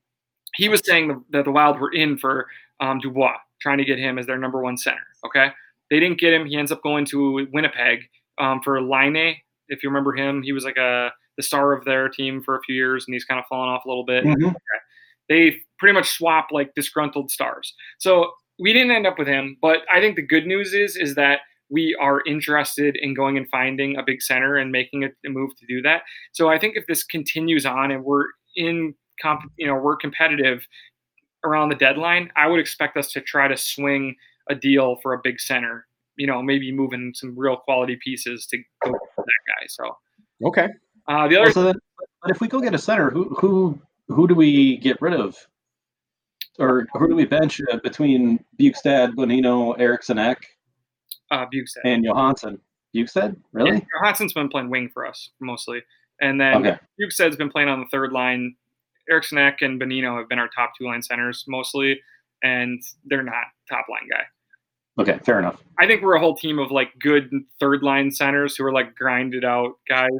[0.56, 2.48] he was saying that the Wild were in for
[2.80, 5.06] um, Dubois, trying to get him as their number one center.
[5.26, 5.50] Okay,
[5.92, 6.46] they didn't get him.
[6.46, 9.36] He ends up going to Winnipeg um, for Laine.
[9.70, 12.62] If you remember him, he was like a the star of their team for a
[12.62, 14.24] few years, and he's kind of fallen off a little bit.
[14.24, 14.50] Mm-hmm.
[15.30, 17.74] They pretty much swap like disgruntled stars.
[17.98, 21.16] So we didn't end up with him, but I think the good news is is
[21.16, 25.30] that we are interested in going and finding a big center and making a, a
[25.30, 26.04] move to do that.
[26.32, 30.68] So I think if this continues on and we're in comp, you know, we're competitive
[31.44, 34.16] around the deadline, I would expect us to try to swing
[34.50, 35.88] a deal for a big center.
[36.18, 39.66] You know, maybe moving some real quality pieces to go for that guy.
[39.68, 39.98] So
[40.46, 40.68] okay,
[41.08, 41.76] uh, the other, well, so then,
[42.22, 45.36] but if we go get a center, who who who do we get rid of?
[46.60, 50.38] or who do we bench uh, between Bjugstad, Bonino, Eriksson Ek,
[51.32, 51.82] Uh, Bjugstad.
[51.84, 52.60] and Johansson?
[52.96, 53.36] Bjugstad?
[53.54, 53.78] Really?
[53.78, 55.82] Yeah, Johansson's been playing wing for us mostly,
[56.22, 56.78] and then Okay.
[57.02, 58.56] Bjugstad's been playing on the third line.
[59.10, 62.00] Eriksson Ek and Bonino have been our top two line centers mostly,
[62.44, 64.24] and they're not top line guy.
[65.00, 65.62] Okay, fair enough.
[65.80, 68.96] I think we're a whole team of like good third line centers who are like
[68.96, 70.12] grinded out guys,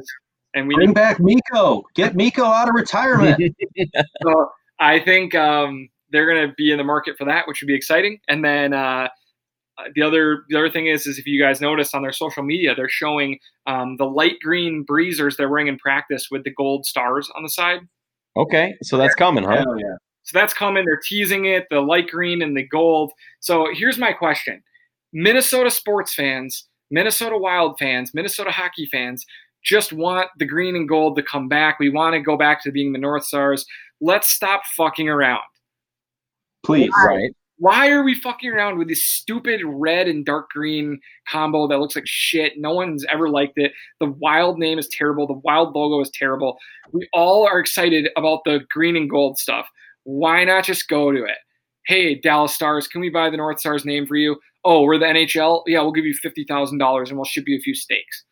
[0.54, 1.84] and we Bring back Mikko.
[1.94, 3.40] Get Mikko out of retirement.
[4.22, 7.68] so I think um, they're going to be in the market for that, which would
[7.68, 8.18] be exciting.
[8.28, 9.08] And then uh,
[9.94, 12.74] the other the other thing is is if you guys notice on their social media,
[12.74, 17.30] they're showing um, the light green breezers they're wearing in practice with the gold stars
[17.36, 17.80] on the side.
[18.36, 19.58] Okay, so that's coming, huh?
[19.58, 19.96] Hell yeah.
[20.24, 20.84] So that's coming.
[20.84, 23.12] They're teasing it, the light green and the gold.
[23.40, 24.62] So here's my question
[25.12, 29.24] Minnesota sports fans, Minnesota Wild fans, Minnesota hockey fans
[29.64, 31.78] just want the green and gold to come back.
[31.80, 33.64] We want to go back to being the North Stars.
[34.00, 35.42] Let's stop fucking around.
[36.64, 36.90] Please.
[37.06, 37.34] Right.
[37.58, 41.94] Why are we fucking around with this stupid red and dark green combo that looks
[41.94, 42.58] like shit?
[42.58, 43.72] No one's ever liked it.
[44.00, 45.26] The wild name is terrible.
[45.26, 46.58] The wild logo is terrible.
[46.92, 49.66] We all are excited about the green and gold stuff.
[50.04, 51.38] Why not just go to it?
[51.86, 54.36] Hey, Dallas Stars, can we buy the North Stars name for you?
[54.64, 55.62] Oh, we're the NHL?
[55.66, 58.24] Yeah, we'll give you $50,000 and we'll ship you a few steaks.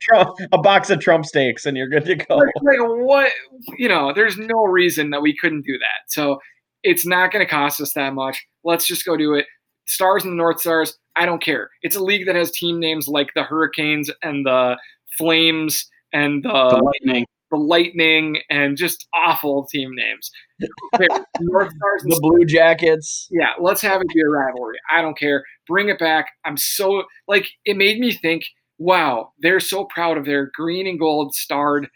[0.00, 2.36] Trump, a box of Trump steaks, and you're good to go.
[2.36, 3.30] like, like what
[3.76, 6.38] you know there's no reason that we couldn't do that so
[6.82, 9.46] it's not going to cost us that much let's just go do it
[9.86, 13.08] stars and the north stars i don't care it's a league that has team names
[13.08, 14.76] like the hurricanes and the
[15.16, 17.26] flames and The the, Lightning.
[17.52, 20.30] The lightning and just awful team names
[21.40, 23.28] north stars The Blue Jackets.
[23.30, 24.76] yeah, let's have it be a rivalry.
[24.90, 25.44] I don't care.
[25.68, 26.30] Bring it back.
[26.44, 28.44] I'm so like it made me think,
[28.78, 31.88] wow, they're so proud of their green and gold starred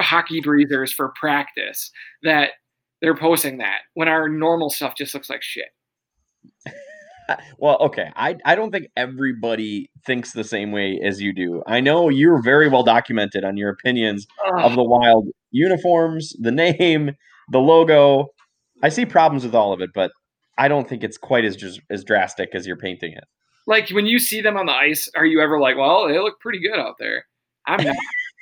[0.00, 1.90] hockey breezers for practice
[2.22, 2.52] that
[3.02, 5.68] they're posting that when our normal stuff just looks like shit.
[7.58, 8.10] Well, okay.
[8.16, 11.62] I, I don't think everybody thinks the same way as you do.
[11.66, 14.26] I know you're very well documented on your opinions
[14.58, 17.12] of the wild uniforms, the name,
[17.50, 18.28] the logo.
[18.82, 20.10] I see problems with all of it, but
[20.58, 23.24] I don't think it's quite as just as drastic as you're painting it.
[23.66, 26.40] like when you see them on the ice, are you ever like, well, they look
[26.40, 27.24] pretty good out there?
[27.66, 27.96] I'm not.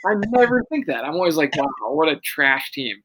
[0.07, 1.05] I never think that.
[1.05, 2.97] I'm always like, wow, what a trash team.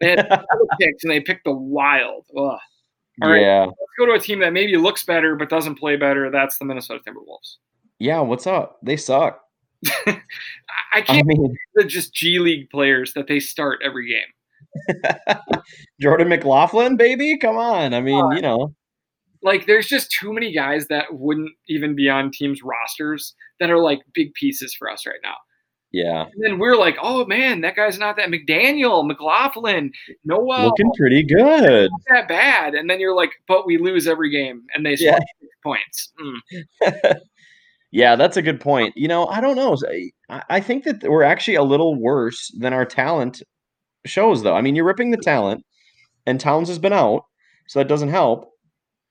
[0.00, 0.44] They had other
[0.78, 2.26] picks and they picked the wild.
[2.38, 2.58] Ugh.
[3.22, 3.42] All right.
[3.42, 3.64] yeah.
[3.66, 6.30] let's go to a team that maybe looks better but doesn't play better.
[6.30, 7.56] That's the Minnesota Timberwolves.
[7.98, 8.78] Yeah, what's up?
[8.82, 9.40] They suck.
[9.86, 10.20] I
[10.92, 14.96] I I can't mean, the just G League players that they start every game.
[16.00, 17.94] Jordan McLaughlin, baby, come on.
[17.94, 18.74] I mean, you know,
[19.42, 23.78] Like, there's just too many guys that wouldn't even be on teams' rosters that are
[23.78, 25.34] like big pieces for us right now.
[25.94, 29.92] Yeah, And then we're like, oh man, that guy's not that McDaniel, McLaughlin,
[30.24, 31.88] Noah, looking pretty good.
[31.88, 32.74] not that bad.
[32.74, 35.46] And then you're like, but we lose every game and they score Yeah.
[35.62, 36.12] points.
[36.20, 37.14] Mm.
[37.92, 38.92] Yeah, that's a good point.
[38.96, 39.76] You know, I don't know.
[40.28, 43.40] I, I think that we're actually a little worse than our talent
[44.04, 44.56] shows, though.
[44.56, 45.64] I mean, you're ripping the talent,
[46.26, 47.22] and Towns has been out,
[47.68, 48.50] so that doesn't help.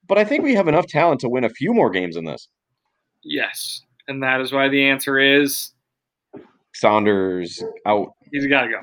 [0.05, 2.49] But I think we have enough talent to win a few more games in this.
[3.23, 3.79] Yes.
[4.09, 5.71] And that is why the answer is
[6.73, 8.09] Saunders out.
[8.31, 8.79] he's got to go.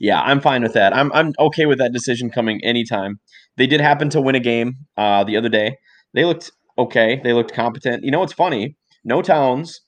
[0.00, 0.94] Yeah, I'm fine with that.
[0.94, 3.20] I'm I'm okay with that decision coming anytime.
[3.56, 5.76] They did happen to win a game uh, the other day.
[6.14, 7.20] They looked okay.
[7.22, 8.04] They looked competent.
[8.04, 8.76] You know what's funny?
[9.04, 9.80] No Towns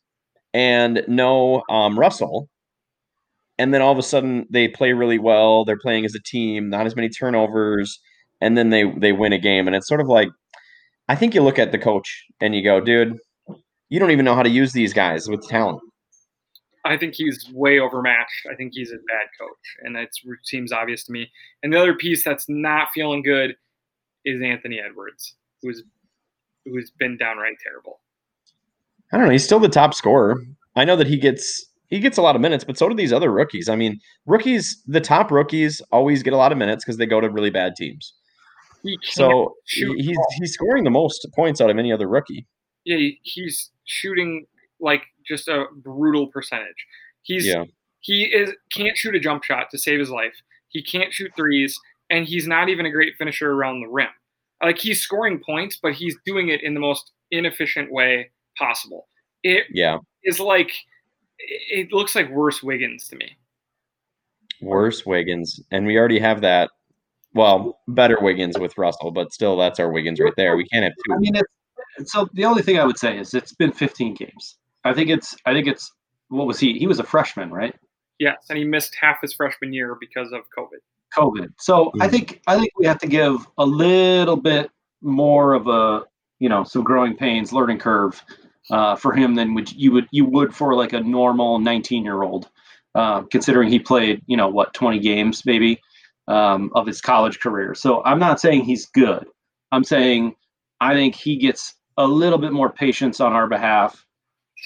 [0.53, 2.49] and no um, Russell.
[3.59, 5.65] And then all of a sudden they play really well.
[5.65, 8.01] They're playing as a team, not as many turnovers,
[8.41, 9.67] and then they they win a game.
[9.67, 10.29] And it's sort of like
[11.09, 13.17] I think you look at the coach and you go, dude,
[13.89, 15.81] you don't even know how to use these guys with talent.
[16.85, 18.47] I think he's way overmatched.
[18.51, 20.09] I think he's a bad coach, and that
[20.45, 21.31] seems obvious to me.
[21.63, 23.55] And the other piece that's not feeling good
[24.25, 25.83] is Anthony Edwards, who's
[26.65, 28.01] who's been downright terrible.
[29.13, 29.33] I don't know.
[29.33, 30.43] He's still the top scorer.
[30.77, 33.13] I know that he gets he gets a lot of minutes, but so do these
[33.13, 33.69] other rookies.
[33.69, 37.21] I mean, rookies, the top rookies always get a lot of minutes because they go
[37.21, 38.15] to really bad teams.
[38.83, 42.47] He So he- he's he's scoring the most points out of any other rookie.
[42.87, 44.47] yeah, he's shooting
[44.81, 46.87] like just a brutal percentage.
[47.23, 47.65] He's Yeah.
[48.01, 50.35] he is can't shoot a jump shot to save his life.
[50.69, 51.79] He can't shoot threes,
[52.11, 54.09] and he's not even a great finisher around the rim.
[54.63, 59.09] Like he's scoring points, but he's doing it in the most inefficient way possible.
[59.43, 59.99] It Yeah.
[60.25, 60.73] is like
[61.39, 63.37] it it looks like worse Wiggins to me.
[64.61, 65.61] Worse Wiggins.
[65.71, 66.71] And we already have that.
[67.33, 70.57] Well, better Wiggins with Russell, but still that's our Wiggins right there.
[70.57, 71.13] We can't have two.
[71.13, 71.21] I two.
[71.21, 71.37] mean,
[71.99, 74.59] it's, so the only thing I would say is it's been 15 games.
[74.85, 75.37] I think it's.
[75.47, 75.93] I think it's.
[76.29, 76.79] What was he?
[76.79, 77.75] He was a freshman, right?
[78.19, 80.79] Yes, and he missed half his freshman year because of COVID.
[81.17, 81.53] COVID.
[81.59, 82.11] So I Mhm.
[82.11, 84.71] think I think we have to give a little bit
[85.03, 86.05] more of a
[86.39, 88.23] you know some growing pains, learning curve
[88.71, 92.23] uh, for him than would you would you would for like a normal 19 year
[92.23, 92.49] old,
[92.95, 95.81] uh, considering he played you know what 20 games maybe
[96.29, 97.75] um, of his college career.
[97.75, 99.27] So I'm not saying he's good.
[99.73, 100.37] I'm saying
[100.81, 104.07] I think he gets a little bit more patience on our behalf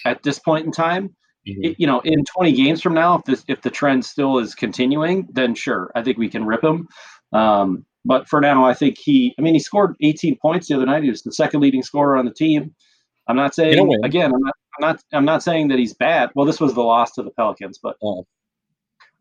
[0.05, 1.15] at this point in time
[1.47, 1.65] Mhm.
[1.65, 4.55] it- you know, in 20 games from now, if this if the trend still is
[4.55, 6.89] continuing, then sure, I think we can rip him.
[7.33, 9.35] Um, but for now, I think he.
[9.39, 11.03] I mean, he scored 18 points the other night.
[11.03, 12.75] He was the second leading scorer on the team.
[13.29, 14.05] I'm not saying win.
[14.05, 14.33] again.
[14.35, 14.55] I'm not.
[14.77, 15.03] I'm not.
[15.13, 16.31] I'm not saying that he's bad.
[16.35, 18.27] Well, this was the loss to the Pelicans, but Oh.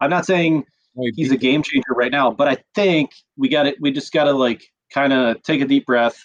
[0.02, 0.66] I'm not saying
[0.98, 2.32] he he's a game changer right now.
[2.32, 3.76] But I think we got it.
[3.82, 6.18] We just got to like kind of take a deep breath,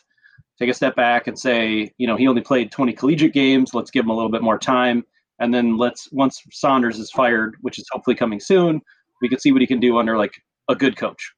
[0.58, 3.74] take a step back, and say, you know, he only played 20 collegiate games.
[3.74, 5.04] Let's give him a little bit more time,
[5.38, 8.80] and then let's once Saunders is fired, which is hopefully coming soon,
[9.20, 10.32] we can see what he can do under like
[10.68, 11.32] a good coach.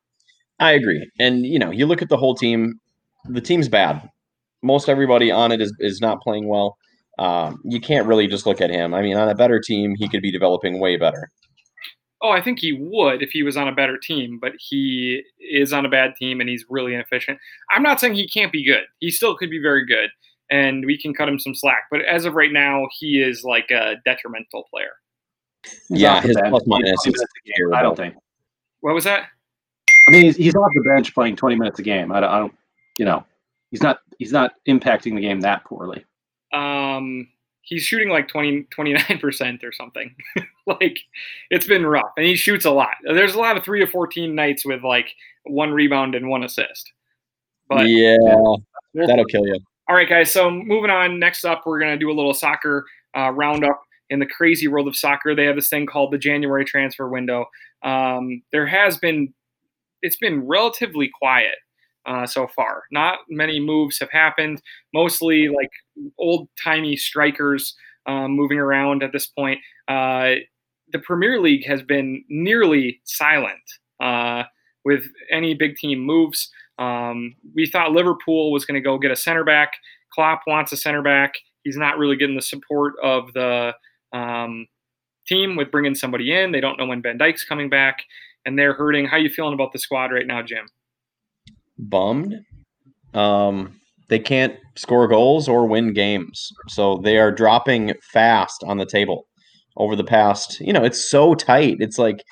[0.58, 1.10] I agree.
[1.18, 2.80] And you know, you look at the whole team.
[3.26, 4.08] The team's bad.
[4.62, 6.76] Most everybody on it is is not playing well.
[7.18, 8.94] Um, you can't really just look at him.
[8.94, 11.30] I mean, on a better team, he could be developing way better.
[12.22, 15.72] Oh, I think he would if he was on a better team, but he is
[15.72, 17.38] on a bad team and he's really inefficient.
[17.70, 18.84] I'm not saying he can't be good.
[18.98, 20.10] He still could be very good,
[20.50, 21.84] and we can cut him some slack.
[21.90, 24.92] But as of right now, he is like a detrimental player.
[25.88, 27.54] Yeah, his bench, plus playing minus 20 is minutes a game.
[27.56, 27.76] terrible.
[27.76, 28.14] I don't think.
[28.80, 29.26] What was that?
[30.08, 32.12] I mean, he's, he's off the bench playing 20 minutes a game.
[32.12, 32.54] I don't, I don't,
[32.98, 33.24] you know,
[33.70, 36.04] he's not he's not impacting the game that poorly.
[36.52, 37.28] Um,
[37.62, 40.14] he's shooting like 20, 29% or something.
[40.66, 40.98] like
[41.50, 42.94] it's been rough, and he shoots a lot.
[43.04, 45.10] There's a lot of three to 14 nights with like
[45.44, 46.92] one rebound and one assist.
[47.68, 48.16] But yeah,
[48.94, 49.58] that'll kill you.
[49.88, 50.32] All right, guys.
[50.32, 51.18] So moving on.
[51.18, 52.84] Next up, we're gonna do a little soccer
[53.16, 53.80] uh, roundup.
[54.10, 57.46] In the crazy world of soccer, they have this thing called the January transfer window.
[57.84, 59.32] Um, there has been,
[60.02, 61.54] it's been relatively quiet
[62.06, 62.84] uh, so far.
[62.90, 64.62] Not many moves have happened.
[64.94, 65.70] Mostly like
[66.18, 67.74] old timey strikers
[68.06, 69.58] um, moving around at this point.
[69.88, 70.34] Uh,
[70.92, 73.60] the Premier League has been nearly silent
[74.02, 74.44] uh,
[74.84, 76.50] with any big team moves.
[76.78, 79.74] Um, we thought Liverpool was going to go get a center back.
[80.12, 81.34] Klopp wants a center back.
[81.62, 83.74] He's not really getting the support of the
[84.12, 84.66] um,
[85.26, 86.52] team with bringing somebody in.
[86.52, 88.02] They don't know when Van Dijk's coming back,
[88.46, 89.06] and they're hurting.
[89.06, 90.66] How you feeling about the squad right now, Jim?
[91.88, 92.34] Bummed.
[93.14, 98.86] Um, they can't score goals or win games, so they are dropping fast on the
[98.86, 99.26] table
[99.76, 100.60] over the past.
[100.60, 101.76] You know, it's so tight.
[101.80, 102.22] It's like,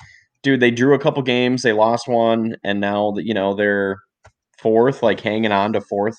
[0.43, 3.97] dude, they drew a couple games, they lost one, and now you know they're
[4.57, 6.17] fourth, like hanging on to fourth.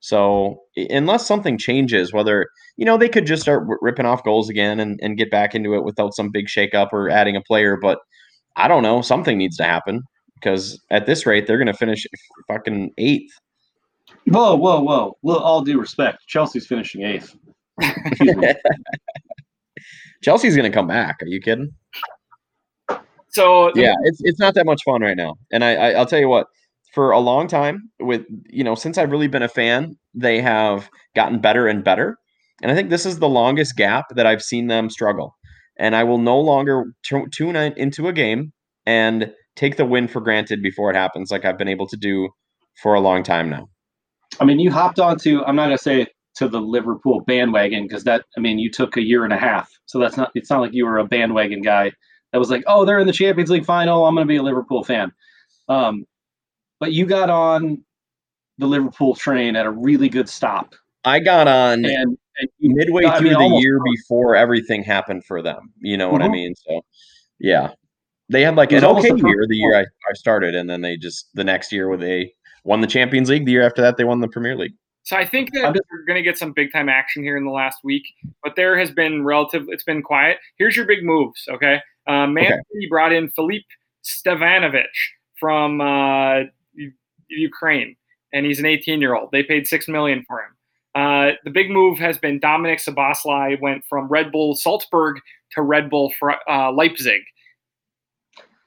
[0.00, 4.48] So unless something changes, whether you know they could just start r- ripping off goals
[4.48, 7.76] again and, and get back into it without some big shakeup or adding a player,
[7.80, 7.98] but
[8.56, 10.02] I don't know, something needs to happen
[10.40, 12.06] because at this rate they're going to finish
[12.48, 13.32] fucking eighth.
[14.26, 15.16] Whoa, whoa, whoa!
[15.22, 17.34] With all due respect, Chelsea's finishing eighth.
[17.80, 18.52] Excuse me.
[20.22, 21.16] Chelsea's going to come back.
[21.22, 21.70] Are you kidding?
[23.30, 25.36] So the- Yeah, it's it's not that much fun right now.
[25.52, 26.46] And I, I I'll tell you what,
[26.92, 30.90] for a long time, with you know, since I've really been a fan, they have
[31.14, 32.16] gotten better and better.
[32.62, 35.34] And I think this is the longest gap that I've seen them struggle.
[35.78, 38.52] And I will no longer tu- tune in- into a game
[38.84, 42.28] and take the win for granted before it happens, like I've been able to do
[42.82, 43.68] for a long time now.
[44.40, 45.42] I mean, you hopped onto.
[45.44, 48.24] I'm not gonna say to the Liverpool bandwagon because that.
[48.36, 50.30] I mean, you took a year and a half, so that's not.
[50.34, 51.92] It's not like you were a bandwagon guy
[52.32, 54.06] that was like, oh, they're in the Champions League final.
[54.06, 55.12] I'm gonna be a Liverpool fan.
[55.68, 56.04] Um,
[56.78, 57.84] but you got on
[58.58, 63.20] the Liverpool train at a really good stop, I got on and, and midway I
[63.20, 63.96] mean, through the year close.
[63.96, 65.72] before everything happened for them.
[65.80, 66.32] You know what I Mhm.
[66.32, 66.54] mean?
[66.54, 66.82] So,
[67.38, 67.70] yeah,
[68.30, 70.96] they had like an okay the year the year I, I started, and then they
[70.96, 72.32] just the next year where they
[72.64, 73.44] won the Champions League.
[73.44, 74.74] The year after that, they won the Premier League.
[75.02, 77.50] So I think that we're going to get some big time action here in the
[77.50, 78.04] last week,
[78.44, 79.64] but there has been relative.
[79.68, 80.38] It's been quiet.
[80.56, 81.44] Here's your big moves.
[81.48, 82.58] Okay, uh, Man Okay.
[82.72, 83.64] City brought in Philippe
[84.04, 84.84] Stevanovic
[85.38, 86.42] from uh,
[87.28, 87.96] Ukraine,
[88.32, 89.30] and he's an 18 year old.
[89.32, 90.56] They paid six million for him.
[90.94, 95.20] Uh, the big move has been Dominik Szoboszlai went from Red Bull Salzburg
[95.52, 97.22] to Red Bull Fr- uh, Leipzig.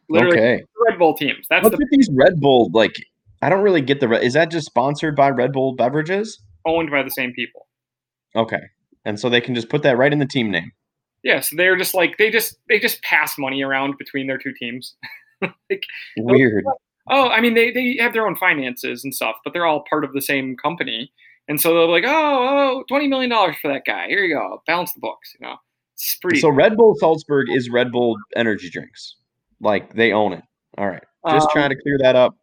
[0.09, 1.47] Literally, okay, Red Bull teams.
[1.49, 2.69] That's what's the with these Red Bull?
[2.73, 2.95] Like,
[3.41, 4.07] I don't really get the.
[4.07, 6.41] Re- Is that just sponsored by Red Bull beverages?
[6.65, 7.67] owned by the same people.
[8.35, 8.61] Okay,
[9.05, 10.71] and so they can just put that right in the team name.
[11.23, 14.53] Yeah, so they're just like they just they just pass money around between their two
[14.53, 14.95] teams.
[15.41, 15.83] like,
[16.17, 16.65] Weird.
[17.09, 20.03] oh, I mean they they have their own finances and stuff, but they're all part
[20.03, 21.11] of the same company.
[21.49, 24.07] And so they're like, oh, oh, 20 million dollars for that guy.
[24.07, 24.61] Here you go.
[24.65, 25.57] Balance the books, you know.
[25.95, 29.17] It's pretty So Red Bull Salzburg is Red Bull energy drinks.
[29.59, 30.43] Like they own it.
[30.77, 31.03] All right.
[31.29, 32.35] Just Um, trying to clear that up.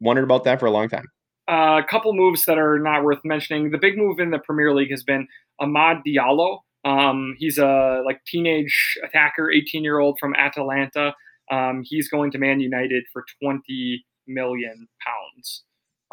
[0.00, 1.06] Wondered about that for a long time.
[1.50, 3.70] Uh, a couple moves that are not worth mentioning.
[3.70, 5.26] The big move in the Premier League has been
[5.60, 6.58] Amad Diallo.
[6.84, 11.14] Um, he's a like teenage attacker, 18 year old from Atalanta.
[11.50, 15.64] Um, he's going to Man United for 20 million pounds.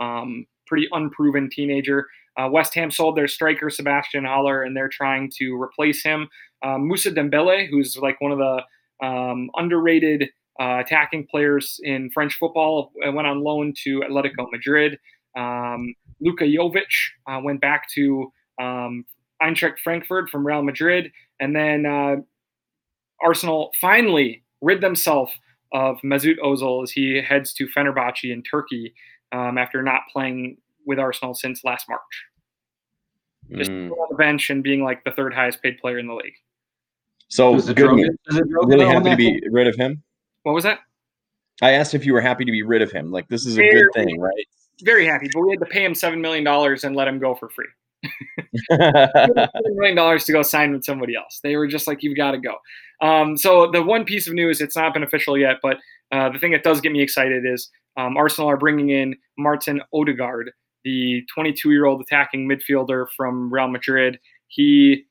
[0.01, 2.07] Um, pretty unproven teenager.
[2.37, 6.29] Uh, West Ham sold their striker Sebastian Haller, and they're trying to replace him.
[6.63, 8.61] Um, Moussa Dembélé, who's like one of the
[9.01, 10.29] um, underrated
[10.59, 14.99] uh, attacking players in French football, went on loan to Atletico Madrid.
[15.37, 16.83] Um, Luka Jovic
[17.27, 19.05] uh, went back to um,
[19.41, 22.17] Eintracht Frankfurt from Real Madrid, and then uh,
[23.21, 25.31] Arsenal finally rid themselves
[25.71, 28.93] of Mesut Ozil as he heads to Fenerbahce in Turkey
[29.31, 32.25] um, after not playing with Arsenal since last March.
[33.55, 33.91] Just Mm.
[33.91, 36.35] on the bench and being like the third highest paid player in the league.
[37.29, 38.17] So Is it good Drogon- news.
[38.27, 40.01] it Drogon Really happy to that be rid of him.
[40.43, 40.79] What was that?
[41.61, 43.11] I asked if you were happy to be rid of him.
[43.11, 44.47] Like this is a good thing, right?
[44.83, 47.35] Very happy, but we had to pay him seven million dollars and let him go
[47.35, 47.67] for free.
[48.71, 51.39] seven million dollars to go sign with somebody else.
[51.43, 52.55] They were just like, "You've got to go."
[53.01, 55.77] Um, so the one piece of news, it's not been official yet, but
[56.11, 59.81] uh, the thing that does get me excited is um, Arsenal are bringing in Martin
[59.93, 60.51] Odegaard,
[60.83, 64.19] the 22-year-old attacking midfielder from Real Madrid.
[64.47, 65.05] He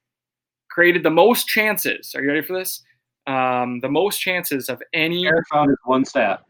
[0.79, 2.15] created the most chances.
[2.15, 2.83] Are you ready for this?
[3.27, 6.43] Um, the most chances of any Eric found his one stat.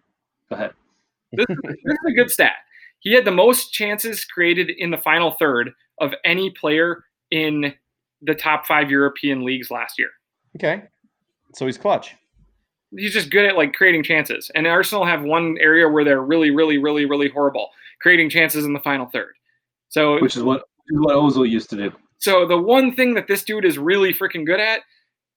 [0.50, 0.72] Go ahead.
[1.32, 2.52] this, is- this is a good stat.
[3.00, 7.72] He had the most chances created in the final third of any player in
[8.20, 10.10] the top five European leagues last year.
[10.56, 10.82] okay.
[11.54, 12.14] So he's clutch.
[12.94, 14.50] He's just good at like creating chances.
[14.54, 17.70] And Arsenal have one area where they're really, really, really, really horrible
[18.02, 19.32] creating chances in the final third.
[19.88, 21.92] So, Which is what which what Ozil used to do.
[22.18, 24.80] So the one thing that this dude is really freaking good at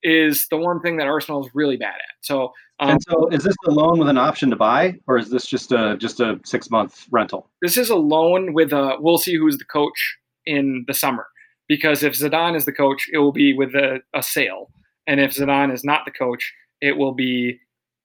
[0.03, 2.15] is the one thing that Arsenal is really bad at.
[2.21, 5.29] So, um, And so, is this a loan with an option to buy, or is
[5.29, 7.49] this just a just a six month rental?
[7.61, 10.17] this is a loan with a we'll see who's the coach
[10.47, 11.27] in the summer
[11.67, 14.71] because if Zidane is the coach it will be with a, a sale
[15.05, 16.51] and if Zidane is not the coach
[16.81, 17.59] it will be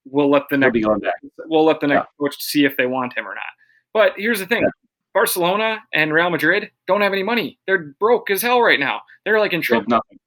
[0.05, 1.15] we'll let the next be going back.
[1.47, 3.53] we'll let the next coach see if they want him or not
[3.95, 4.69] but here's the thing Yeah.
[5.17, 9.41] Barcelona and Real Madrid don't have any money they're broke as hell right now they're
[9.41, 10.19] like in trouble nothing.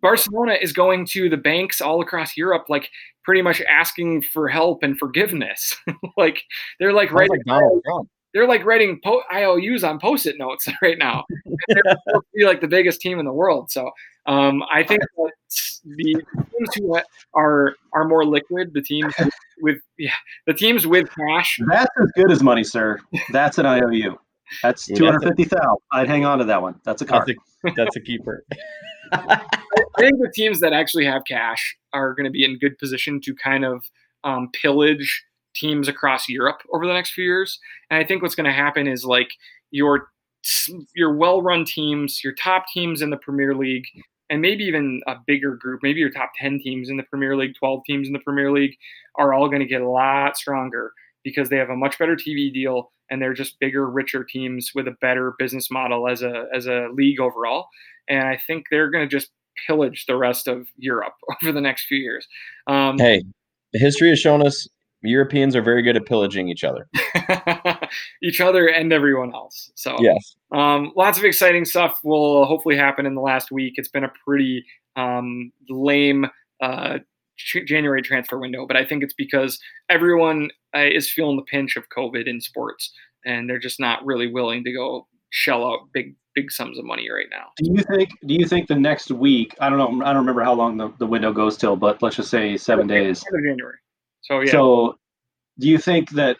[0.00, 2.90] Barcelona is going to the banks all across Europe like
[3.22, 5.76] pretty much asking for help and forgiveness
[6.16, 6.42] like
[6.80, 11.24] they're like right like they're like writing po- IOUs on post-it notes right now.
[11.68, 13.70] They're supposed to be like the biggest team in the world.
[13.70, 13.90] So
[14.26, 15.32] um, I think that
[15.84, 16.98] the teams who
[17.34, 19.14] are are more liquid, the teams
[19.60, 20.10] with yeah,
[20.46, 21.58] the teams with cash.
[21.68, 22.98] That's as good as money, sir.
[23.30, 24.18] That's an IOU.
[24.62, 25.78] That's Yeah, two that's hundred fifty thousand.
[25.92, 26.80] I'd hang on to that one.
[26.84, 27.28] That's a card.
[27.62, 28.44] That's a, that's a keeper.
[29.12, 29.40] I
[29.98, 33.34] think the teams that actually have cash are going to be in good position to
[33.34, 33.84] kind of
[34.24, 35.24] um, pillage
[35.54, 37.58] teams across Europe over the next few years.
[37.90, 39.30] And I think what's going to happen is like
[39.70, 40.08] your
[40.94, 43.86] your well-run teams, your top teams in the Premier League,
[44.28, 47.54] and maybe even a bigger group, maybe your top 10 teams in the Premier League,
[47.58, 48.76] 12 teams in the Premier League
[49.16, 50.92] are all going to get a lot stronger
[51.24, 54.86] because they have a much better TV deal and they're just bigger, richer teams with
[54.86, 57.66] a better business model as a as a league overall.
[58.08, 59.30] And I think they're going to just
[59.66, 62.26] pillage the rest of Europe over the next few years.
[62.66, 63.24] Um, Hey,
[63.72, 64.68] history has shown us
[65.02, 66.88] Europeans are very good at pillaging each other.
[68.22, 69.70] each other and everyone else.
[69.74, 70.36] So Yes.
[70.52, 73.74] um, lots of exciting stuff will hopefully happen in the last week.
[73.76, 74.64] It's been a pretty
[74.96, 76.26] um, lame
[76.62, 76.98] uh,
[77.36, 79.58] January transfer window, but I think it's because
[79.88, 82.92] everyone uh, is feeling the pinch of COVID in sports,
[83.24, 87.08] and they're just not really willing to go shell out big big sums of money
[87.10, 87.46] right now.
[87.56, 88.10] Do you think?
[88.26, 89.54] Do you think the next week?
[89.60, 90.04] I don't know.
[90.04, 92.86] I don't remember how long the, the window goes till, but let's just say seven
[92.86, 93.24] days.
[93.24, 93.76] January.
[94.22, 94.98] So yeah, So,
[95.58, 96.38] do you think that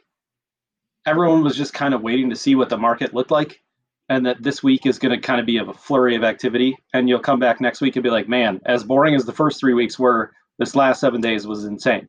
[1.06, 3.60] everyone was just kind of waiting to see what the market looked like,
[4.08, 6.76] and that this week is going to kind of be of a flurry of activity,
[6.92, 9.60] and you'll come back next week and be like, "Man, as boring as the first
[9.60, 12.08] three weeks were, this last seven days was insane."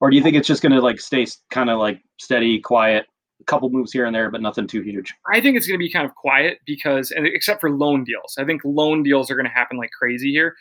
[0.00, 3.06] Or do you think it's just going to like stay kind of like steady, quiet,
[3.40, 5.12] a couple moves here and there, but nothing too huge?
[5.32, 8.36] I think it's going to be kind of quiet because, and except for loan deals,
[8.38, 10.54] I think loan deals are going to happen like crazy here.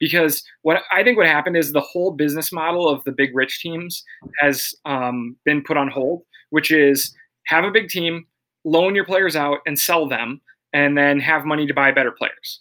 [0.00, 3.60] Because what I think what happened is the whole business model of the big rich
[3.60, 4.02] teams
[4.38, 7.14] has um, been put on hold, which is
[7.46, 8.26] have a big team,
[8.64, 10.40] loan your players out, and sell them,
[10.72, 12.60] and then have money to buy better players.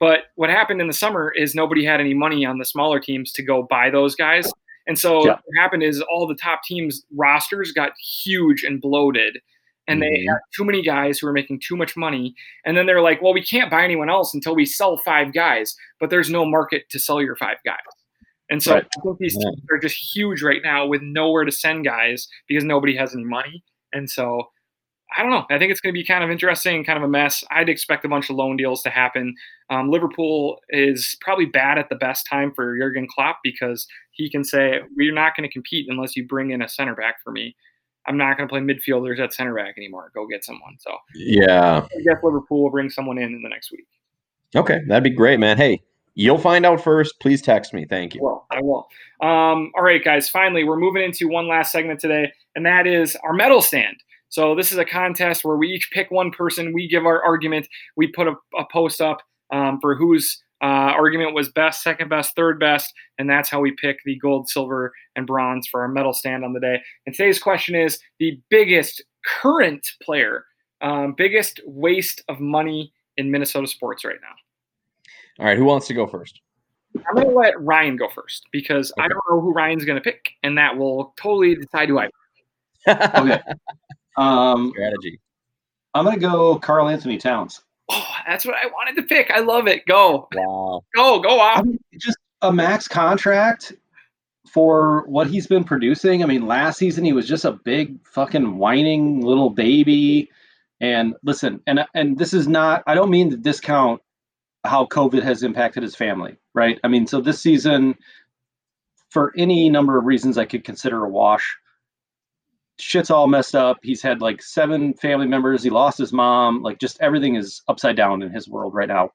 [0.00, 3.32] But what happened in the summer is nobody had any money on the smaller teams
[3.34, 4.50] to go buy those guys.
[4.86, 5.32] And so Yeah.
[5.44, 7.92] what happened is all the top teams' rosters got
[8.24, 9.38] huge and bloated,
[9.86, 10.28] and they Mhm.
[10.28, 12.34] had too many guys who were making too much money.
[12.64, 15.76] And then they're like, well, we can't buy anyone else until we sell five guys,
[16.00, 17.76] but there's no market to sell your five guys.
[18.48, 18.84] And so Right.
[18.84, 22.64] I think these teams are just huge right now with nowhere to send guys because
[22.64, 23.62] nobody has any money.
[23.92, 24.50] And so
[25.16, 25.44] I don't know.
[25.50, 27.42] I think it's going to be kind of interesting, kind of a mess.
[27.50, 29.34] I'd expect a bunch of loan deals to happen.
[29.68, 34.44] Um, Liverpool is probably bad at the best time for Jurgen Klopp because he can
[34.44, 37.56] say, "We're not going to compete unless you bring in a center back for me.
[38.06, 40.10] I'm not going to play midfielders at center back anymore.
[40.14, 41.86] Go get someone." So Yeah.
[41.90, 43.86] I guess Liverpool will bring someone in in the next week.
[44.54, 45.56] Okay, that'd be great, man.
[45.56, 45.80] Hey,
[46.14, 47.20] you'll find out first.
[47.20, 47.84] Please text me.
[47.84, 48.22] Thank you.
[48.22, 48.88] Well, I will.
[49.20, 50.28] Um, all right, guys.
[50.28, 53.96] Finally, we're moving into one last segment today, and that is our medal stand.
[54.30, 56.72] So this is a contest where we each pick one person.
[56.72, 57.68] We give our argument.
[57.96, 59.18] We put a, a post up
[59.52, 63.72] um, for whose uh, argument was best, second best, third best, and that's how we
[63.72, 66.80] pick the gold, silver, and bronze for our medal stand on the day.
[67.06, 70.44] And today's question is the biggest current player,
[70.80, 75.42] um, biggest waste of money in Minnesota sports right now.
[75.42, 76.40] All right, who wants to go first?
[77.08, 80.02] I'm going to let Ryan go first because I don't know who Ryan's going to
[80.02, 82.12] pick, and that will totally decide who I pick.
[83.16, 83.38] Okay.
[84.16, 85.20] Um, Strategy.
[85.94, 87.62] I'm gonna go Karl Anthony Towns.
[87.88, 89.30] Oh, that's what I wanted to pick.
[89.30, 89.84] I love it.
[89.86, 90.84] Go, Wow.
[90.94, 93.72] go, go I mean, just a max contract
[94.52, 96.22] for what he's been producing.
[96.22, 100.30] I mean, last season he was just a big fucking whining little baby.
[100.80, 102.82] And listen, and and this is not.
[102.86, 104.00] I don't mean to discount
[104.64, 106.78] how COVID has impacted his family, right?
[106.84, 107.94] I mean, so this season,
[109.10, 111.56] for any number of reasons, I could consider a wash.
[112.80, 113.78] Shit's all messed up.
[113.82, 115.62] He's had like seven family members.
[115.62, 116.62] He lost his mom.
[116.62, 119.10] Like, just everything is upside down in his world right now.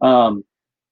[0.00, 0.44] Um,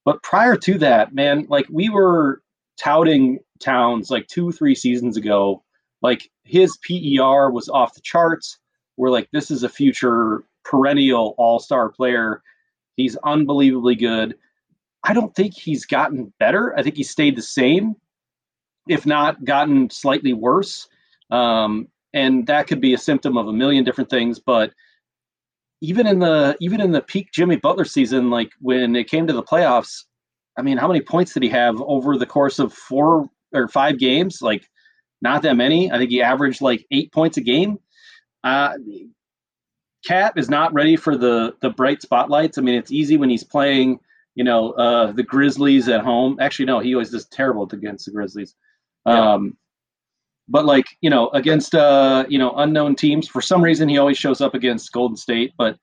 [0.05, 2.43] but prior to that, man, like we were
[2.79, 5.65] touting Towns like two, three seasons ago.
[6.01, 8.59] Like his PER was off the charts.
[8.97, 12.43] We're like, this is a future perennial all star player.
[12.97, 14.37] He's unbelievably good.
[15.05, 16.77] I don't think he's gotten better.
[16.77, 17.97] I think he stayed the same,
[18.89, 20.89] if not gotten slightly worse.
[21.31, 21.89] Um,
[22.19, 24.41] and that could be a symptom of a million different things.
[24.41, 24.73] But
[25.81, 29.33] even in the even in the peak Jimmy Butler season, like when it came to
[29.33, 30.05] the playoffs,
[30.59, 33.99] I mean, how many points did he have over the course of four or five
[33.99, 34.43] games?
[34.43, 34.69] Like,
[35.23, 35.91] not that many.
[35.93, 37.79] I think he averaged like eight points a game.
[38.43, 38.75] Uh,
[40.07, 42.59] Cat is not ready for the the bright spotlights.
[42.59, 44.01] I mean, it's easy when he's playing,
[44.35, 46.39] you know, uh, the Grizzlies at home.
[46.41, 48.57] Actually, no, he always does terrible against the Grizzlies.
[49.07, 49.35] Yeah.
[50.49, 54.17] But like you know, against uh, you know unknown teams, for some reason he always
[54.19, 55.53] shows up against Golden State.
[55.59, 55.77] But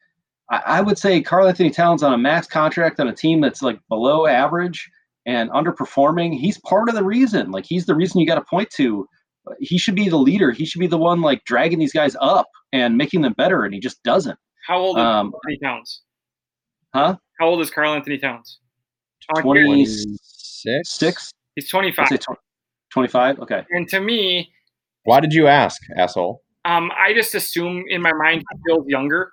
[0.49, 3.61] I, I would say Karl Anthony Towns on a max contract on a team that's
[3.61, 4.89] like below average
[5.25, 6.37] and underperforming.
[6.37, 7.51] He's part of the reason.
[7.51, 9.07] Like he's the reason you got to point to.
[9.59, 10.49] He should be the leader.
[10.51, 13.73] He should be the one like dragging these guys up and making them better, and
[13.73, 14.37] he just doesn't.
[14.67, 16.01] How old is Um, Anthony Towns?
[16.95, 17.17] Huh?
[17.39, 18.59] How old is Karl Anthony Towns?
[19.35, 20.89] Oh, Twenty Six.
[20.89, 21.31] six.
[21.55, 22.07] He's 25.
[22.91, 23.39] Twenty-five.
[23.39, 23.63] Okay.
[23.71, 24.51] And to me,
[25.05, 26.41] Why did you ask, asshole?
[26.65, 29.31] um, I just assume in my mind he feels younger.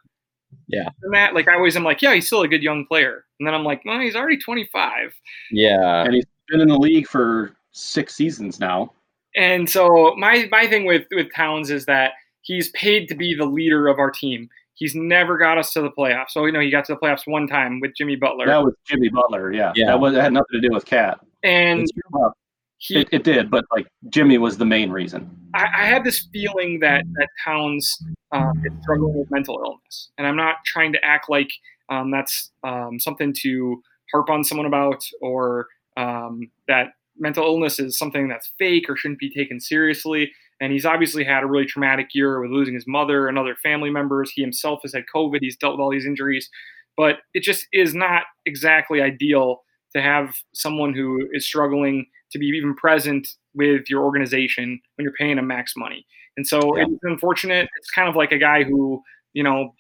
[0.69, 0.89] Yeah.
[1.01, 3.25] Than that, like I always am like, yeah, he's still a good young player.
[3.41, 5.15] And then I'm like, well, he's already 25.
[5.51, 6.05] Yeah.
[6.05, 8.93] and he's been in the league for six seasons now.
[9.35, 12.13] And so my my thing with with Towns is that
[12.43, 14.51] he's paid to be the leader of our team.
[14.75, 16.31] He's never got us to the playoffs.
[16.31, 18.75] So you know he got to the playoffs one time with Jimmy Butler, That was
[18.87, 19.53] Jimmy Butler.
[19.53, 19.73] Yeah.
[19.75, 19.87] Yeah.
[19.87, 21.19] That was that had nothing to do with Cat.
[21.43, 22.37] and Well,
[22.83, 25.31] he it, it did, but like Jimmy was the main reason.
[25.55, 27.97] I, I have this feeling that that Towns
[28.33, 31.51] um, is struggling with mental illness, and I'm not trying to act like
[31.89, 33.81] um, that's um, something to
[34.11, 39.21] harp on someone about, or um, that mental illness is something that's fake or shouldn't
[39.21, 40.33] be taken seriously.
[40.61, 43.91] And he's obviously had a really traumatic year with losing his mother and other family
[43.91, 44.33] members.
[44.33, 45.39] He himself has had COVID.
[45.41, 46.49] He's dealt with all these injuries,
[46.97, 49.63] but it just is not exactly ideal
[49.95, 55.15] to have someone who is struggling to be even present with your organization when you're
[55.15, 56.07] paying him max money.
[56.37, 56.85] And so Yeah.
[56.89, 57.69] it's unfortunate.
[57.79, 59.03] It's kind of like a guy who,
[59.35, 59.75] you know,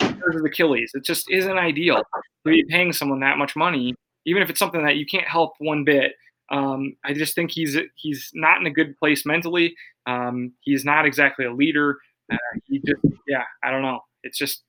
[0.00, 0.90] his Achilles.
[0.94, 3.94] It just isn't ideal to be paying someone that much money,
[4.26, 6.12] even if it's something that you can't help one bit.
[6.50, 9.74] Um, I just think he's he's not in a good place mentally.
[10.06, 11.98] Um, he's not exactly a leader.
[12.32, 14.00] Uh, he just, yeah, I don't know.
[14.22, 14.62] It's just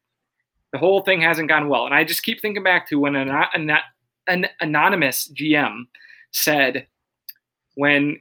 [0.74, 1.86] the whole thing hasn't gone well.
[1.86, 3.72] And I just keep thinking back to when an, an,
[4.28, 5.84] an anonymous GM
[6.32, 6.88] said,
[7.80, 8.20] when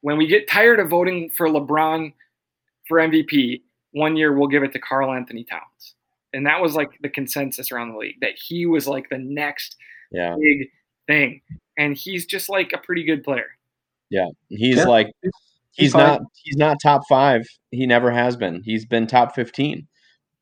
[0.00, 2.12] when we get tired of voting for LeBron
[2.86, 3.60] for MVP,
[3.92, 5.94] one year we'll give it to Karl Anthony Towns.
[6.32, 9.76] And that was like the consensus around the league that he was like the next
[10.10, 10.36] Yeah.
[10.40, 10.68] big
[11.06, 11.42] thing.
[11.76, 13.48] And he's just like a pretty good player.
[14.10, 14.28] Yeah.
[14.48, 14.84] He's Yeah.
[14.84, 15.32] like He's
[15.72, 17.46] he's not he's not top five.
[17.70, 18.62] He never has been.
[18.64, 19.86] He's been top fifteen.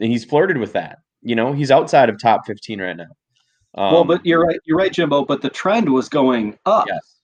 [0.01, 0.99] And he's flirted with that.
[1.23, 3.11] You know, he's outside of top fifteen right now.
[3.75, 4.61] Um, well, but you're right.
[4.67, 5.25] You're right, Jimbo.
[5.25, 6.87] But the trend was going up.
[6.89, 7.16] yes.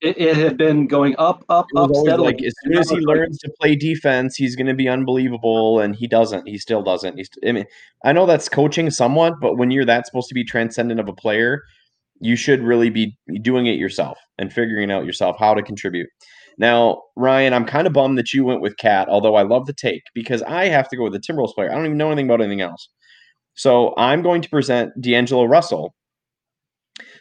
[0.00, 2.26] It, it had been going up, up, up steadily.
[2.28, 5.96] like as soon as he learns to play defense, he's going to be unbelievable, and
[5.96, 6.46] he doesn't.
[6.46, 7.16] He still doesn't.
[7.16, 7.28] He's.
[7.44, 7.64] I mean,
[8.04, 11.12] I know that's coaching somewhat, but when you're that supposed to be transcendent of a
[11.12, 11.62] player,
[12.20, 16.08] you should really be doing it yourself and figuring out yourself how to contribute.
[16.58, 19.72] Now, Ryan, I'm kind of bummed that you went with Cat, although I love the
[19.72, 21.70] take because I have to go with the Timberwolves player.
[21.70, 22.88] I don't even know anything about anything else.
[23.54, 25.94] So I'm going to present D'Angelo Russell.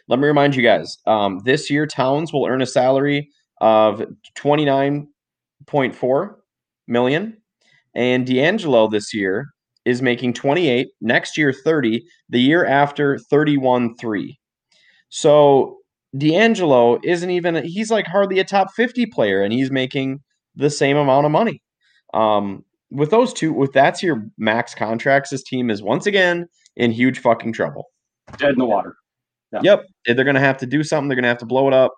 [0.07, 3.29] Let me remind you guys um, this year, Towns will earn a salary
[3.59, 4.01] of
[4.37, 6.35] 29.4
[6.87, 7.37] million,
[7.93, 9.47] and D'Angelo this year
[9.85, 14.37] is making 28, next year 30, the year after 31.3.
[15.09, 15.77] So
[16.17, 20.19] D'Angelo isn't even he's like hardly a top 50 player and he's making
[20.55, 21.61] the same amount of money.
[22.13, 26.91] Um, with those two, with that's your max contracts, this team is once again in
[26.91, 27.85] huge fucking trouble.
[28.37, 28.95] dead in the water.
[29.51, 29.85] Yep.
[30.05, 31.93] They're gonna have to do something, they're gonna have to blow it up.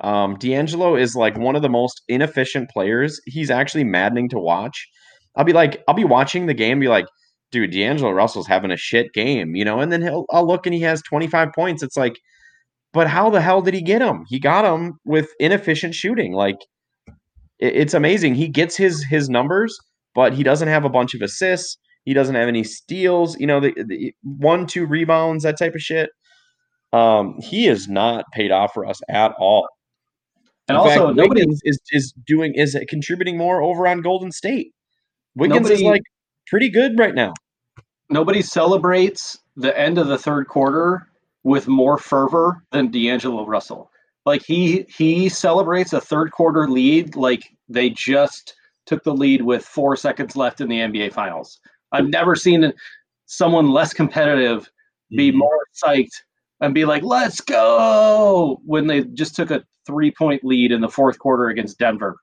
[0.00, 3.20] Um, D'Angelo is like one of the most inefficient players.
[3.26, 4.88] He's actually maddening to watch.
[5.36, 7.06] I'll be like, I'll be watching the game, be like,
[7.52, 10.74] dude, D'Angelo Russell's having a shit game, you know, and then he'll I'll look and
[10.74, 11.82] he has 25 points.
[11.82, 12.18] It's like,
[12.92, 14.24] but how the hell did he get them?
[14.28, 16.32] He got them with inefficient shooting.
[16.32, 16.56] Like
[17.58, 18.34] it, it's amazing.
[18.34, 19.76] He gets his his numbers,
[20.14, 21.78] but he doesn't have a bunch of assists.
[22.04, 23.38] He doesn't have any steals.
[23.38, 26.10] You know, the, the one two rebounds, that type of shit.
[26.94, 29.68] Um, he is not paid off for us at all.
[30.68, 34.30] And In also, fact, nobody Wiggins is is doing is contributing more over on Golden
[34.32, 34.72] State.
[35.34, 36.02] Wiggins is like
[36.46, 37.34] pretty good right now.
[38.10, 41.08] nobody celebrates the end of the third quarter
[41.42, 43.90] with more fervor than D'Angelo Russell.
[44.24, 48.54] Like he he celebrates a third quarter lead like they just
[48.86, 51.60] took the lead with four seconds left in the NBA Finals.
[51.92, 52.72] I've never seen
[53.26, 54.70] someone less competitive
[55.10, 55.38] be Mm-hmm.
[55.38, 56.22] more psyched
[56.60, 60.88] and be like, "Let's go!" when they just took a three point lead in the
[60.88, 62.16] fourth quarter against Denver.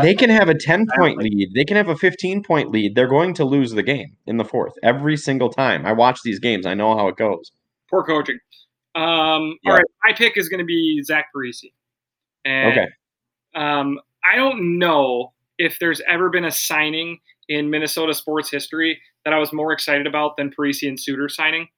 [0.00, 1.50] They can have a 10 point lead.
[1.54, 2.94] They can have a 15 point lead.
[2.94, 5.84] They're going to lose the game in the fourth every single time.
[5.84, 6.64] I watch these games.
[6.64, 7.52] I know how it goes.
[7.90, 8.38] Poor coaching.
[8.94, 9.70] Um, Yeah.
[9.70, 11.64] All right, my pick is going to be Zach Parise.
[12.44, 12.86] And, Okay.
[13.54, 17.18] Um, I don't know if there's ever been a signing
[17.48, 21.68] in Minnesota sports history that I was more excited about than Parise and Suter signing.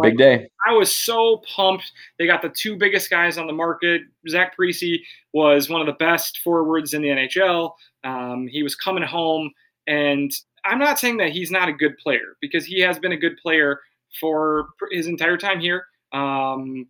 [0.00, 0.48] Big day.
[0.66, 1.90] I was so pumped.
[2.18, 4.02] They got the two biggest guys on the market.
[4.28, 5.00] Zach Parise
[5.32, 7.72] was one of the best forwards in the NHL.
[8.04, 9.50] Um, he was coming home,
[9.86, 10.32] and
[10.64, 13.36] I'm not saying that he's not a good player because he has been a good
[13.42, 13.80] player
[14.20, 15.84] for his entire time here.
[16.12, 16.86] Um,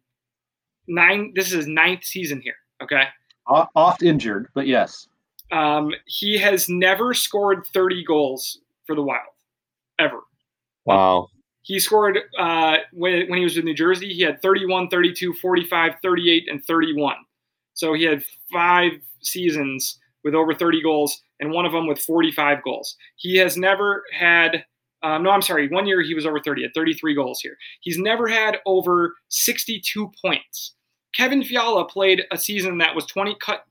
[0.86, 1.32] nine.
[1.34, 2.57] This is his ninth season here.
[2.82, 3.05] Okay.
[3.48, 5.09] O- Oft injured, but yes.
[5.50, 9.20] Um, he has never scored 30 goals for the Wild,
[9.98, 10.20] ever.
[10.86, 11.28] Wow.
[11.62, 14.12] He scored uh, when, when he was in New Jersey.
[14.12, 17.16] He had 31, 32, 45, 38, and 31.
[17.74, 22.62] So he had five seasons with over 30 goals, and one of them with 45
[22.62, 22.96] goals.
[23.16, 24.64] He has never had,
[25.02, 27.56] um, no, I'm sorry, one year he was over 30, at 33 goals here.
[27.80, 30.74] He's never had over 62 points.
[31.14, 33.64] Kevin Fiala played a season that was 20 cut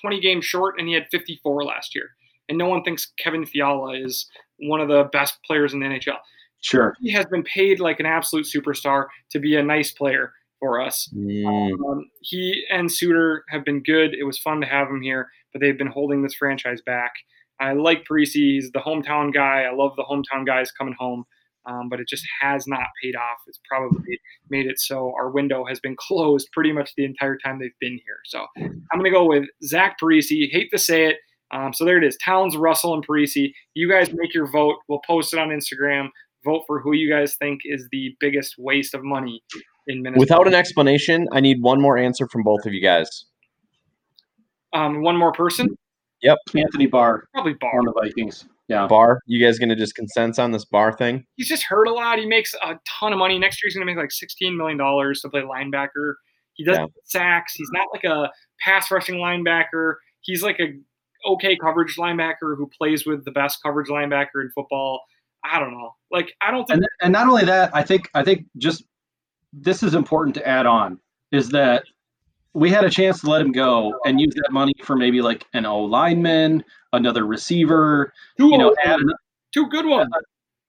[0.00, 2.10] 20 games short, and he had 54 last year.
[2.48, 4.26] And no one thinks Kevin Fiala is
[4.60, 6.16] one of the best players in the NHL
[6.60, 6.94] Sure.
[7.00, 11.08] he has been paid like an absolute superstar to be a nice player for us.
[11.16, 14.14] Mm, Um, he and Suter have been good.
[14.14, 17.12] It was fun to have him here, but they've been holding this franchise back.
[17.60, 18.30] I like Parise.
[18.32, 19.62] He's the hometown guy.
[19.62, 21.24] I love the hometown guys coming home,
[21.66, 23.38] um, but it just has not paid off.
[23.46, 24.18] It's probably
[24.50, 27.98] made it so our window has been closed pretty much the entire time they've been
[28.04, 28.18] here.
[28.24, 30.50] So I'm going to go with Zach Parise.
[30.50, 31.16] Hate to say it.
[31.50, 32.16] Um, so there it is.
[32.24, 33.52] Towns, Russell, and Parise.
[33.74, 34.76] You guys make your vote.
[34.88, 36.08] We'll post it on Instagram.
[36.44, 39.42] Vote for who you guys think is the biggest waste of money
[39.88, 40.20] in Minnesota.
[40.20, 43.26] Without an explanation, I need one more answer from both of you guys.
[44.72, 45.68] um, one more person,
[46.22, 47.78] Yep, Anthony Barr probably Barr.
[47.78, 48.46] on the Vikings.
[48.68, 48.86] Yeah.
[48.86, 51.24] Barr, you guys gonna just consent on this bar thing?
[51.36, 52.18] He's just hurt a lot.
[52.18, 53.38] He makes a ton of money.
[53.38, 56.14] Next year, he's going to make like $16 million to play linebacker.
[56.54, 57.02] He doesn't Yeah.
[57.04, 57.54] sacks.
[57.54, 58.30] He's not like a
[58.60, 59.94] pass rushing linebacker.
[60.20, 60.74] He's like a
[61.26, 65.00] okay coverage linebacker who plays with the best coverage linebacker in football.
[65.44, 65.94] I don't know.
[66.10, 68.84] Like I don't think and and not only that, I think I think just
[69.52, 70.98] this is important to add on
[71.32, 71.84] is that
[72.54, 75.46] we had a chance to let him go and use that money for maybe like
[75.52, 79.12] an O lineman, another receiver, two, you know, add an,
[79.52, 80.10] two good ones.
[80.14, 80.20] Uh,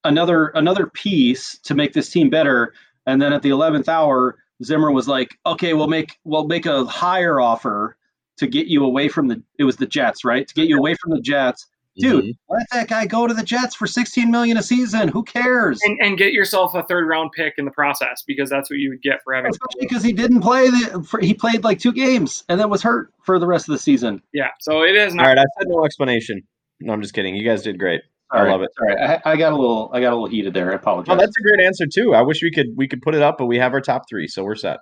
[0.04, 2.74] another another piece to make this team better.
[3.06, 6.86] And then at the eleventh hour, Zimmer was like, "Okay, we'll make we'll make a
[6.86, 7.98] higher offer
[8.38, 10.48] to get you away from the it was the Jets, right?
[10.48, 11.68] To get you away from the Jets
[12.00, 12.38] dude, Mhm.
[12.50, 15.08] let that guy go to the Jets for 16 million a season.
[15.10, 15.80] Who cares?
[15.84, 18.90] And, and get yourself a third round pick in the process because that's what you
[18.90, 19.52] would get for having.
[19.52, 21.06] Especially because he didn't play the.
[21.08, 23.80] For, he played like two games and then was hurt for the rest of the
[23.80, 24.22] season.
[24.34, 25.28] Yeah, so it is All not.
[25.28, 26.42] right, I said no explanation.
[26.80, 27.36] No, I'm just kidding.
[27.36, 28.02] You guys did great.
[28.32, 28.70] I love it.
[28.80, 29.90] All right, I, I got a little.
[29.92, 30.72] I got a little heated there.
[30.72, 31.12] I apologize.
[31.14, 32.14] Oh, that's a great answer too.
[32.14, 34.28] I wish we could we could put it up, but we have our top three,
[34.28, 34.78] so we're set.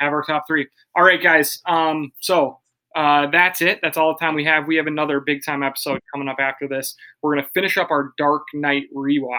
[0.00, 0.66] have our top three.
[0.96, 1.60] All right, guys.
[1.66, 2.58] Um, so
[2.94, 3.80] uh, that's it.
[3.82, 4.66] That's all the time we have.
[4.66, 6.94] We have another big time episode coming up after this.
[7.22, 9.38] We're gonna finish up our Dark Knight rewatch.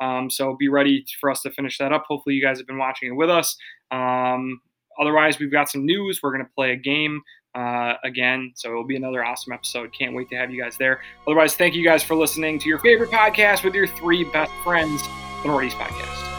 [0.00, 2.04] Um, so be ready for us to finish that up.
[2.08, 3.56] Hopefully, you guys have been watching it with us.
[3.90, 4.60] Um,
[5.00, 6.20] otherwise, we've got some news.
[6.22, 7.22] We're gonna play a game
[7.54, 9.92] uh, again, so it'll be another awesome episode.
[9.92, 11.00] Can't wait to have you guys there.
[11.26, 15.02] Otherwise, thank you guys for listening to your favorite podcast with your three best friends,
[15.42, 16.29] the Northeast Podcast.